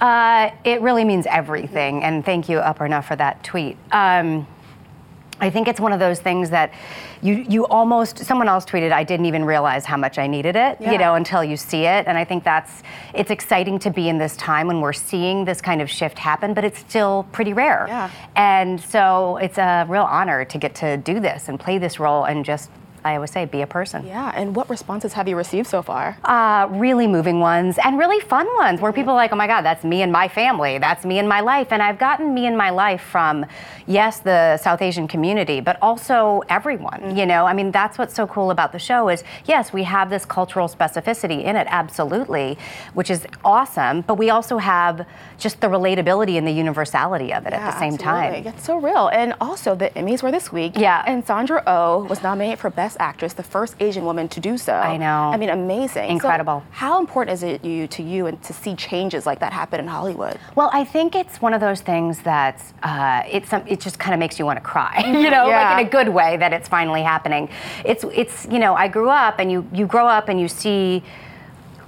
[0.00, 2.02] Uh, it really means everything.
[2.02, 3.76] And thank you, Aparna, for that tweet.
[3.92, 4.46] Um,
[5.40, 6.72] I think it's one of those things that
[7.22, 10.78] you you almost someone else tweeted I didn't even realize how much I needed it,
[10.80, 10.92] Yeah.
[10.92, 12.06] you know, until you see it.
[12.06, 12.82] And I think that's
[13.14, 16.54] it's exciting to be in this time when we're seeing this kind of shift happen,
[16.54, 17.86] but it's still pretty rare.
[17.88, 18.10] Yeah.
[18.36, 22.24] And so it's a real honor to get to do this and play this role
[22.24, 22.70] and just
[23.04, 24.06] I always say be a person.
[24.06, 26.16] Yeah, and what responses have you received so far?
[26.24, 29.62] Uh, really moving ones and really fun ones where people are like, oh my God,
[29.62, 30.78] that's me and my family.
[30.78, 31.72] That's me and my life.
[31.72, 33.46] And I've gotten me and my life from,
[33.86, 37.16] yes, the South Asian community, but also everyone.
[37.16, 40.10] You know, I mean, that's what's so cool about the show is, yes, we have
[40.10, 42.58] this cultural specificity in it, absolutely,
[42.94, 44.02] which is awesome.
[44.02, 45.06] But we also have
[45.38, 48.42] just the relatability and the universality of it at the same absolutely.
[48.42, 48.46] time.
[48.54, 49.08] It's so real.
[49.08, 50.72] And also, the Emmys were this week.
[50.76, 51.02] Yeah.
[51.06, 54.72] And Sandra Oh was nominated for Best Actress, the first Asian woman to do so.
[54.72, 55.30] I know.
[55.32, 56.08] I mean, amazing.
[56.08, 56.62] So Incredible.
[56.70, 59.86] how important is it you to you and to see changes like that happen in
[59.86, 60.38] Hollywood?
[60.54, 64.14] Well, I think it's one of those things that uh, it's some, it just kind
[64.14, 65.70] of makes you want to cry, you know, Yeah.
[65.74, 67.48] like in a good way that it's finally happening.
[67.84, 71.02] It's it's you know I grew up and you you grow up and you see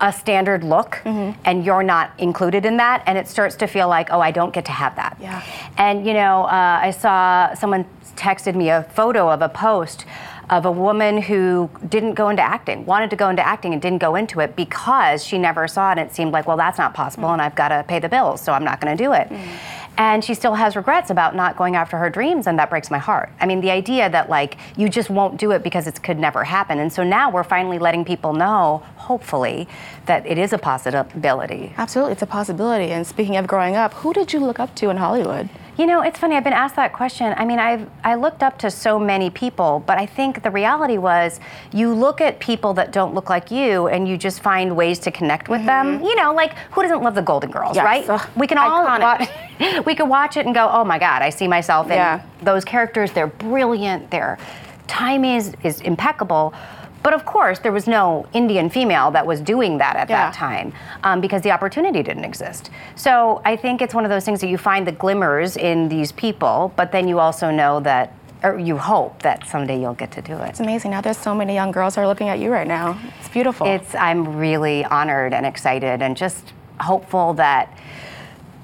[0.03, 4.09] a standard look and you're not included in that and it starts to feel like
[4.11, 5.19] oh I don't get to have that.
[5.21, 5.43] Yeah.
[5.77, 7.85] And you know uh, I saw someone
[8.17, 10.07] texted me a photo of a post
[10.51, 14.01] of a woman who didn't go into acting, wanted to go into acting and didn't
[14.01, 15.99] go into it because she never saw it.
[15.99, 18.41] And it seemed like, well, that's not possible, and I've got to pay the bills,
[18.41, 19.29] so I'm not going to do it.
[19.29, 19.49] Mm.
[19.97, 22.99] And she still has regrets about not going after her dreams, and that breaks my
[22.99, 23.31] heart.
[23.39, 26.43] I mean, the idea that like you just won't do it because it could never
[26.43, 26.79] happen.
[26.79, 29.69] And so now we're finally letting people know, hopefully,
[30.07, 31.75] that it is a possibility.
[31.77, 32.93] Absolutely, it's a possibility.
[32.93, 35.49] And speaking of growing up, who did you look up to in Hollywood?
[35.81, 36.37] You know, it's funny.
[36.37, 37.33] I've been asked that question.
[37.39, 40.99] I mean, I've I looked up to so many people, but I think the reality
[40.99, 41.41] was
[41.73, 45.11] you look at people that don't look like you, and you just find ways to
[45.11, 45.97] connect with them.
[45.97, 46.05] Mm-hmm.
[46.05, 47.85] You know, like who doesn't love the Golden Girls, Yes.
[47.87, 48.07] right?
[48.11, 49.27] Ugh, we can all watch,
[49.87, 52.21] we can watch it and go, oh my God, I see myself in Yeah.
[52.43, 53.13] those characters.
[53.13, 54.11] They're brilliant.
[54.11, 54.37] Their
[54.87, 56.53] timing is, is impeccable.
[57.03, 60.27] But of course, there was no Indian female that was doing that at Yeah.
[60.27, 60.73] that time
[61.03, 62.71] um, because the opportunity didn't exist.
[62.95, 66.13] So I think it's one of those things that you find the glimmers in these
[66.13, 70.23] people, but then you also know that, or you hope that someday you'll get to
[70.23, 70.49] do it.
[70.51, 70.91] It's amazing.
[70.91, 72.99] Now there's so many young girls who are looking at you right now.
[73.19, 73.67] It's beautiful.
[73.67, 77.69] It's I'm really honored and excited and just hopeful that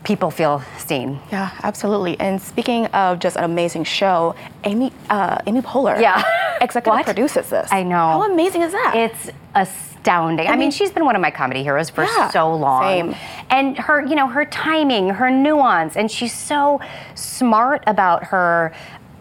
[0.07, 1.19] people feel seen.
[1.33, 2.19] yeah, absolutely.
[2.21, 6.23] And speaking of just an amazing show, Amy uh, Amy Poehler, Yeah.
[6.61, 7.05] executive What?
[7.05, 7.69] produces this.
[7.73, 7.97] I know.
[7.97, 8.93] How amazing is that?
[8.95, 10.47] It's astounding.
[10.47, 12.83] I, mean, mean- she's been one of my comedy heroes for Yeah, so long.
[12.85, 13.15] same.
[13.51, 16.81] And her, you know, her timing, her nuance, and she's so
[17.17, 18.73] smart about her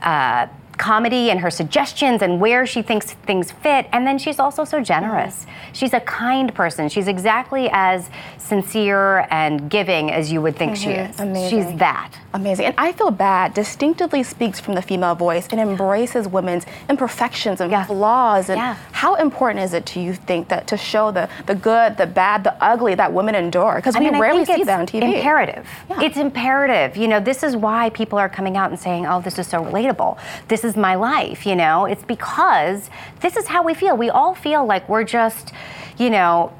[0.03, 0.45] uh,
[0.75, 3.87] comedy and her suggestions and where she thinks things fit.
[3.91, 5.45] And then she's also so generous.
[5.73, 6.89] She's a kind person.
[6.89, 11.19] She's exactly as sincere and giving as you would think she Mhm, is.
[11.19, 11.49] amazing.
[11.63, 12.09] She's that.
[12.33, 12.65] Amazing.
[12.67, 17.73] And I Feel Bad distinctively speaks from the female voice and embraces women's imperfections and
[17.87, 18.49] flaws.
[18.49, 18.75] And Yeah.
[18.91, 22.43] how important is it to you think that to show the, the good, the bad,
[22.43, 23.75] the ugly that women endure?
[23.77, 25.15] Because we mean, rarely see that on TV.
[25.15, 25.65] Imperative.
[26.01, 26.97] It's imperative.
[26.97, 29.63] You know, this is why people are coming out and saying, "Oh, this is so
[29.63, 30.17] relatable.
[30.49, 32.89] This is my life." You know, it's because
[33.21, 33.95] this is how we feel.
[33.95, 35.53] We all feel like we're just,
[35.97, 36.51] you know.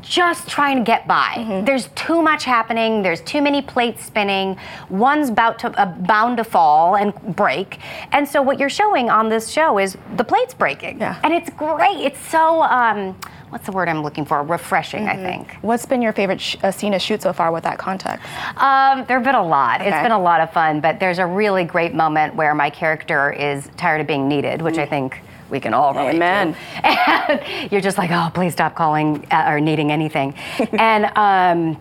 [0.00, 1.34] Just trying to get by.
[1.36, 1.64] Mm-hmm.
[1.64, 3.02] There's too much happening.
[3.02, 4.56] There's too many plates spinning.
[4.90, 7.78] One's about to uh, bound to fall and break.
[8.12, 11.00] And so what you're showing on this show is the plates breaking.
[11.00, 11.18] Yeah.
[11.24, 11.98] And it's great.
[12.00, 13.16] It's so um,
[13.50, 14.42] what's the word I'm looking for?
[14.42, 15.20] Refreshing, Mm-hmm.
[15.20, 15.52] I think.
[15.62, 18.26] What's been your favorite sh- uh, scene to shoot so far with that context?
[18.56, 19.80] Um, there have been a lot.
[19.80, 23.32] It's been a lot of fun, but there's a really great moment where my character
[23.32, 25.20] is tired of being needed, which I think
[25.52, 26.54] we can all relate Amen.
[26.54, 26.86] to.
[26.86, 30.34] And you're just like, oh, please stop calling uh, or needing anything.
[30.72, 31.80] and um,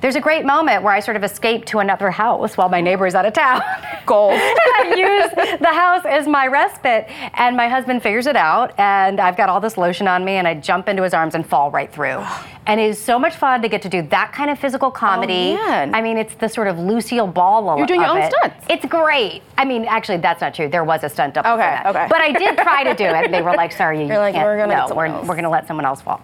[0.00, 3.06] there's a great moment where I sort of escape to another house while my neighbor
[3.06, 3.62] is out of town.
[4.06, 4.32] Gold.
[4.34, 7.06] and I use the house as my respite.
[7.34, 10.46] And my husband figures it out, and I've got all this lotion on me, and
[10.46, 12.24] I jump into his arms and fall right through.
[12.66, 14.92] and it is so much fun to get to do that kind of physical oh,
[14.92, 15.54] comedy.
[15.54, 15.94] man.
[15.94, 18.32] I mean, it's the sort of Lucille Ball You're doing your own it.
[18.32, 18.66] stunts.
[18.68, 19.42] It's great.
[19.58, 20.68] I mean, actually, that's not true.
[20.68, 21.48] There was a stunt double.
[21.50, 21.86] for Okay, that.
[21.86, 22.06] okay.
[22.08, 24.34] But I did try to do it, and they were like, "Sorry, you You're like,
[24.34, 24.44] can't.
[24.46, 26.20] "We're gonna no, we're, else." we're going to let someone else fall."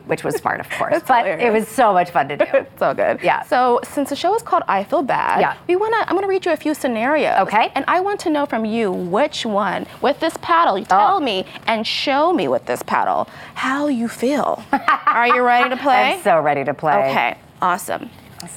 [0.06, 1.02] which was smart, of course.
[1.06, 2.66] but it was so much fun to do.
[2.78, 3.20] so good.
[3.22, 3.42] Yeah.
[3.42, 5.56] So since the show is called I Feel Bad, Yeah.
[5.68, 7.38] we wanna I'm gonna read you a few scenarios.
[7.40, 7.70] Okay.
[7.74, 10.96] And I want to know from you which one with this paddle, you Oh.
[10.98, 14.62] tell me and show me with this paddle how you feel.
[15.06, 16.14] Are you ready to play?
[16.14, 17.10] I'm so ready to play.
[17.10, 18.10] Okay, awesome.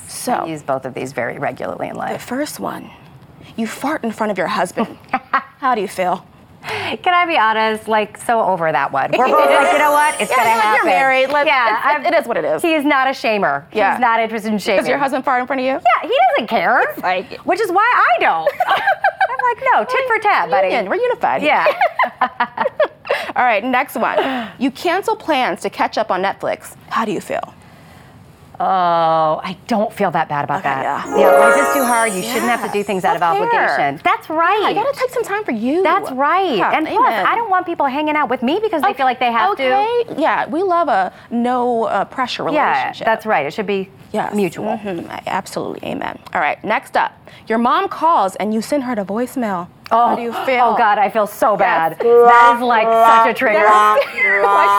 [0.07, 2.13] So I use both of these very regularly in life.
[2.13, 2.89] the first one,
[3.55, 4.97] you fart in front of your husband.
[5.59, 6.25] how do you feel?
[7.03, 7.88] Can I be honest?
[7.88, 9.11] Like, so over that one.
[9.17, 10.19] We're both like, you know what?
[10.21, 10.75] It's Yeah, gonna happen.
[10.77, 11.27] you're married.
[11.29, 12.61] Let's, yeah, it's- it is what it is.
[12.61, 13.65] He's not a shamer.
[13.73, 13.93] Yeah.
[13.93, 14.79] He's not interested in shaming.
[14.81, 15.73] Does your husband fart in front of you?
[15.73, 16.83] Yeah, he doesn't care.
[17.01, 17.83] Like- which is why
[18.17, 18.51] I don't.
[18.67, 20.67] I'm like, no, tit for tat, buddy.
[20.69, 21.41] Union, We're unified.
[21.43, 21.65] Yeah.
[23.36, 24.49] All right, next one.
[24.57, 26.75] You cancel plans to catch up on Netflix.
[26.89, 27.53] How do you feel?
[28.60, 31.08] Oh, I don't feel that bad about Okay, that.
[31.08, 31.18] yeah.
[31.18, 32.14] yeah, life is too hard.
[32.14, 33.99] You shouldn't have to do things out of obligation.
[34.03, 34.64] That's right.
[34.64, 35.84] I gotta take some time for you.
[35.84, 36.58] That's right.
[36.58, 37.26] Yeah, and plus, amen.
[37.26, 40.03] I don't want people hanging out with me because they feel like they have okay.
[40.10, 40.16] to.
[40.20, 43.06] Yeah, we love a no uh, pressure Yeah, relationship.
[43.06, 43.45] that's right.
[43.45, 44.34] It should be Yes.
[44.34, 44.78] mutual.
[44.78, 45.09] Mhm.
[45.28, 45.88] Absolutely.
[45.89, 46.18] Amen.
[46.34, 46.63] All right.
[46.63, 47.11] Next up,
[47.47, 49.68] your mom calls and you send her to voicemail.
[49.91, 50.63] Oh, How do you feel?
[50.74, 51.97] Oh God, I feel so bad.
[52.01, 52.30] Yes.
[52.32, 53.59] That is like such a trigger.
[53.66, 54.01] Like,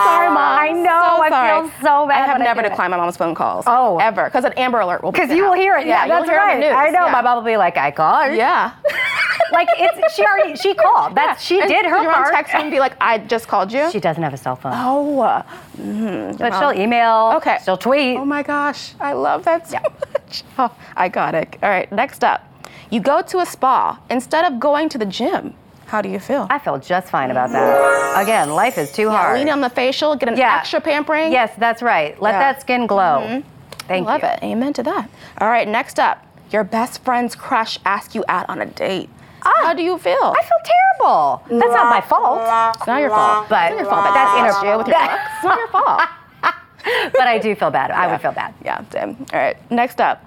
[0.09, 0.59] sorry, mom.
[0.59, 1.17] I know.
[1.17, 1.61] So I sorry.
[1.61, 2.23] feel so bad.
[2.23, 2.69] I have never it.
[2.71, 3.65] declined my mom's phone calls.
[3.69, 3.99] Oh.
[3.99, 5.13] ever, because an Amber Alert will.
[5.13, 5.87] be Because you will hear it.
[5.87, 6.65] Yeah, you'll that's it right.
[6.73, 7.07] I know.
[7.07, 7.13] Yeah.
[7.13, 8.35] My mom will be like, I called.
[8.35, 8.73] Yeah.
[9.53, 11.15] like it's she already she called.
[11.15, 12.35] That's she And did her your mom part.
[12.35, 13.89] text you and be like, I just called you.
[13.93, 14.73] She doesn't have a cell phone.
[14.75, 15.43] Oh.
[15.79, 16.39] Mhm.
[16.39, 17.33] But she'll email.
[17.37, 17.59] Okay.
[17.65, 18.17] She'll tweet.
[18.19, 20.43] Oh my gosh, I love that so much.
[20.59, 21.57] Oh, I got it.
[21.63, 22.43] All right, next up.
[22.91, 25.55] You go to a spa instead of going to the gym.
[25.87, 26.49] How do you feel?
[26.51, 28.21] I feel just fine about that.
[28.23, 29.39] Again, life is too Yeah, hard.
[29.39, 30.57] lean on the facial, get an Yeah.
[30.59, 31.31] extra pampering.
[31.31, 32.21] Yes, that's right.
[32.21, 32.39] Let Yeah.
[32.41, 33.43] that skin glow.
[33.87, 34.29] Thank I love you.
[34.29, 34.39] it.
[34.43, 35.09] Amen to that.
[35.41, 36.19] All right, next up.
[36.51, 39.09] Your best friend's crush asks you out on a date.
[39.43, 40.17] How do you feel?
[40.21, 40.35] Ah.
[40.37, 41.61] I feel terrible.
[41.61, 42.41] That's not my fault.
[42.77, 43.49] It's not your fault.
[43.49, 44.05] But it's not your fault.
[44.05, 45.23] But that's that's inter- inner with your looks.
[45.35, 46.01] It's not your fault.
[47.13, 47.91] but I do feel bad.
[47.91, 48.55] I would feel bad.
[48.65, 49.27] Yeah, same.
[49.33, 50.25] All right, next up.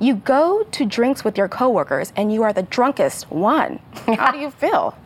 [0.00, 3.80] You go to drinks with your coworkers and you are the drunkest one.
[4.06, 4.96] How do you feel?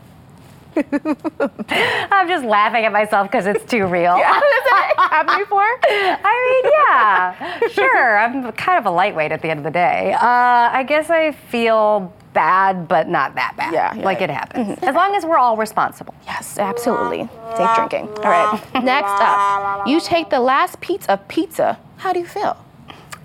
[0.76, 4.16] I'm just laughing at myself because it's too real.
[4.16, 5.60] Yeah, has it happened before?
[5.60, 8.18] I mean, yeah, sure.
[8.18, 10.14] I'm kind of a lightweight at the end of the day.
[10.14, 13.72] Uh, I guess I feel bad, but not that bad.
[13.72, 14.78] Yeah, you're like it happens.
[14.82, 16.14] As long as we're all responsible.
[16.26, 17.28] Yes, absolutely.
[17.56, 18.08] Safe drinking.
[18.08, 19.86] All right, next up.
[19.86, 21.78] You take the last piece of pizza.
[21.98, 22.56] How do you feel?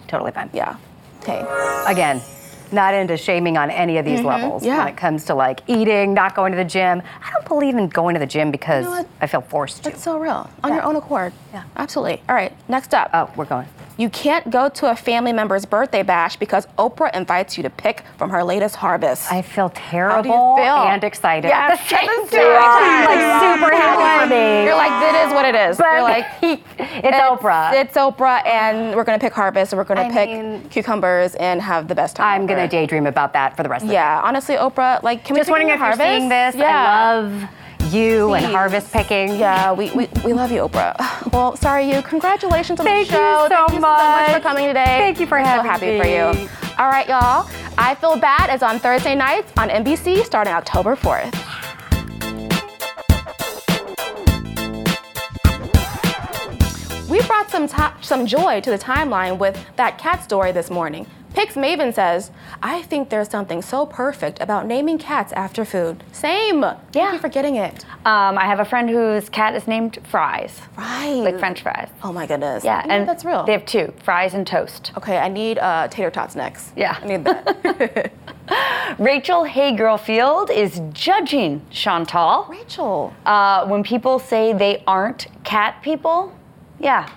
[0.07, 0.49] Totally fine.
[0.53, 0.77] Yeah.
[1.21, 1.43] Okay.
[1.87, 2.21] Again,
[2.71, 4.77] not into shaming on any of these Mhm, levels yeah.
[4.79, 7.01] when it comes to like eating, not going to the gym.
[7.25, 9.05] I don't believe in going to the gym because You know?
[9.21, 9.89] I feel forced to.
[9.89, 10.49] It's so real.
[10.63, 11.33] On your own accord.
[11.53, 11.63] Yeah.
[11.75, 12.21] Absolutely.
[12.29, 13.09] All right, next up.
[13.13, 13.67] Oh, we're going.
[13.97, 18.03] You can't go to a family member's birthday bash because Oprah invites you to pick
[18.17, 19.31] from her latest harvest.
[19.31, 20.65] I feel terrible feel?
[20.65, 23.05] and excited Yes, at the same time.
[23.05, 24.65] Like super happy for me.
[24.65, 25.77] You're like, it is what it is.
[25.77, 27.73] But You're like, it's, Oprah.
[27.73, 31.59] It's Oprah, and we're gonna pick harvest, and we're gonna I pick mean- cucumbers and
[31.61, 32.41] have the best time.
[32.41, 35.33] I'm gonna daydream about that for the rest of the Yeah, honestly, Oprah, like, can
[35.33, 36.01] we Just wondering if you're harvest?
[36.07, 36.53] seeing this.
[36.55, 36.67] Yeah.
[36.87, 37.49] I love
[37.93, 39.35] you and harvest picking.
[39.37, 40.95] Yeah, we, we, we love you, Oprah.
[41.33, 42.01] Well, sorry, you.
[42.01, 43.45] Congratulations on Thank the you show.
[43.49, 44.85] so Thank you so much for coming today.
[44.85, 45.99] Thank you for We're having so happy me.
[45.99, 46.49] for you.
[46.79, 47.49] All right, y'all.
[47.77, 51.33] I Feel Bad is on Thursday nights on NBC starting October 4th.
[57.09, 61.07] We brought some to- some joy to the timeline with that cat story this morning.
[61.37, 62.31] Pix Maven says,
[62.63, 66.03] I think there's something so perfect about naming cats after food.
[66.11, 66.63] Same.
[66.63, 66.79] Yeah.
[66.91, 67.85] Thank you for getting it.
[68.07, 70.59] Um, I have a friend whose cat is named Fries.
[70.73, 71.17] Fries.
[71.17, 71.89] Like French fries.
[72.03, 72.63] Oh my goodness.
[72.63, 73.45] Yeah, and that's real.
[73.45, 74.93] They have two, fries and toast.
[74.97, 76.73] Okay, I need uh, tater tots next.
[76.75, 76.97] Yeah.
[76.99, 78.11] I need that.
[78.97, 82.47] Rachel Hey Girlfield is judging Chantal.
[82.49, 83.13] Rachel.
[83.27, 86.35] Uh, when people say they aren't cat people,
[86.79, 87.07] yeah.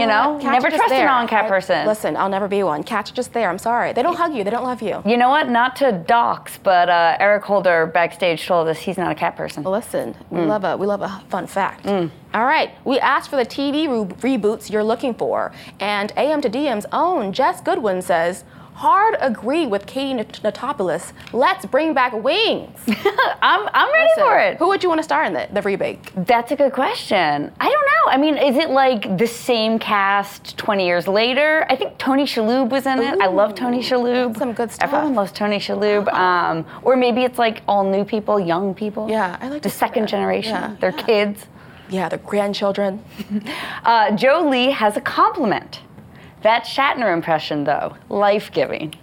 [0.00, 0.42] You, know, what?
[0.42, 1.06] Cats never trust a there.
[1.06, 1.86] non-cat I- person.
[1.86, 2.82] Listen, I'll never be one.
[2.82, 3.48] Cats are just there.
[3.50, 3.92] I'm sorry.
[3.92, 4.42] They don't hug you.
[4.44, 5.02] They don't love you.
[5.04, 5.48] You know what?
[5.48, 9.62] Not to dox, but uh, Eric Holder backstage told us he's not a cat person.
[9.64, 10.46] Listen, we Mm.
[10.48, 11.86] love a we love a fun fact.
[11.86, 16.48] All right, we asked for the TV re- reboots you're looking for, and AM to
[16.48, 18.44] DM's own Jess Goodwin says.
[18.74, 21.12] Hard agree with Katie Nat- Notopoulos.
[21.34, 22.80] Let's bring back Wings.
[22.88, 24.56] I'm, I'm ready Listen, for it.
[24.56, 26.10] Who would you want to star in the, the remake?
[26.16, 27.52] That's a good question.
[27.60, 28.12] I don't know.
[28.12, 31.66] I mean, is it like the same cast 20 years later?
[31.68, 33.20] I think Tony Shalhoub was in it.
[33.20, 34.36] I love Tony Shalhoub.
[34.38, 34.92] some good stuff.
[34.92, 36.12] Everyone loves Tony Shalhoub.
[36.12, 39.08] Um, or maybe it's like all new people, young people.
[39.08, 40.52] Yeah, I like the second generation.
[40.52, 41.46] Yeah, They're kids.
[41.88, 43.04] Yeah, their grandchildren.
[43.84, 45.80] Uh, Joe Lee has a compliment.
[46.42, 48.94] That Shatner impression, though, life giving.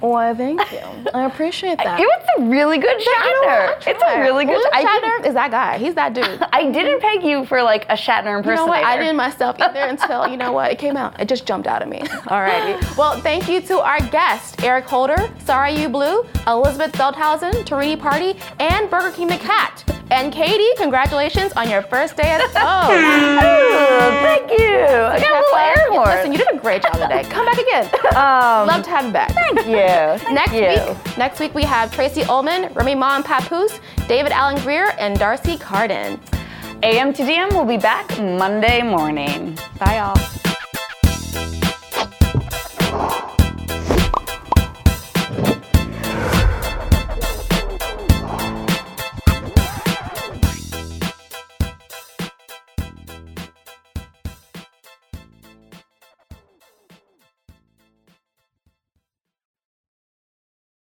[0.00, 0.80] Well, thank you.
[1.14, 2.00] I appreciate that.
[2.00, 3.86] It was a really good Shatner.
[3.86, 4.60] It's a really good.
[4.72, 5.78] I Shatner is that guy.
[5.78, 6.42] He's that dude.
[6.52, 8.50] I didn't peg you for like a Shatner impersonator.
[8.50, 8.84] You know what?
[8.84, 10.72] I didn't myself either until you know what?
[10.72, 11.20] It came out.
[11.20, 11.98] It just jumped out of me.
[12.26, 12.96] Alrighty.
[12.96, 18.90] Well, thank you to our guests, Eric Holder, Sarayu Blue, Elizabeth Feldhausen, Tarini Parti, and
[18.90, 19.84] Burger King the Cat.
[20.12, 22.98] And Katie, congratulations on your first day at home.
[23.40, 24.76] Oh, thank you.
[24.76, 26.08] I got a little air horn.
[26.08, 27.22] Listen, you did a great job today.
[27.30, 27.86] Come back again.
[28.14, 29.32] Um, Love to have you back.
[29.32, 29.72] Thank you.
[29.72, 30.92] Thank next you.
[30.94, 35.18] week, next week we have Tracey Ullman, Remy Ma and Papoose, David Alan Grier, and
[35.18, 36.20] D'Arcy Carden.
[36.82, 39.56] AM to DM will be back Monday morning.
[39.78, 40.51] Bye, y'all.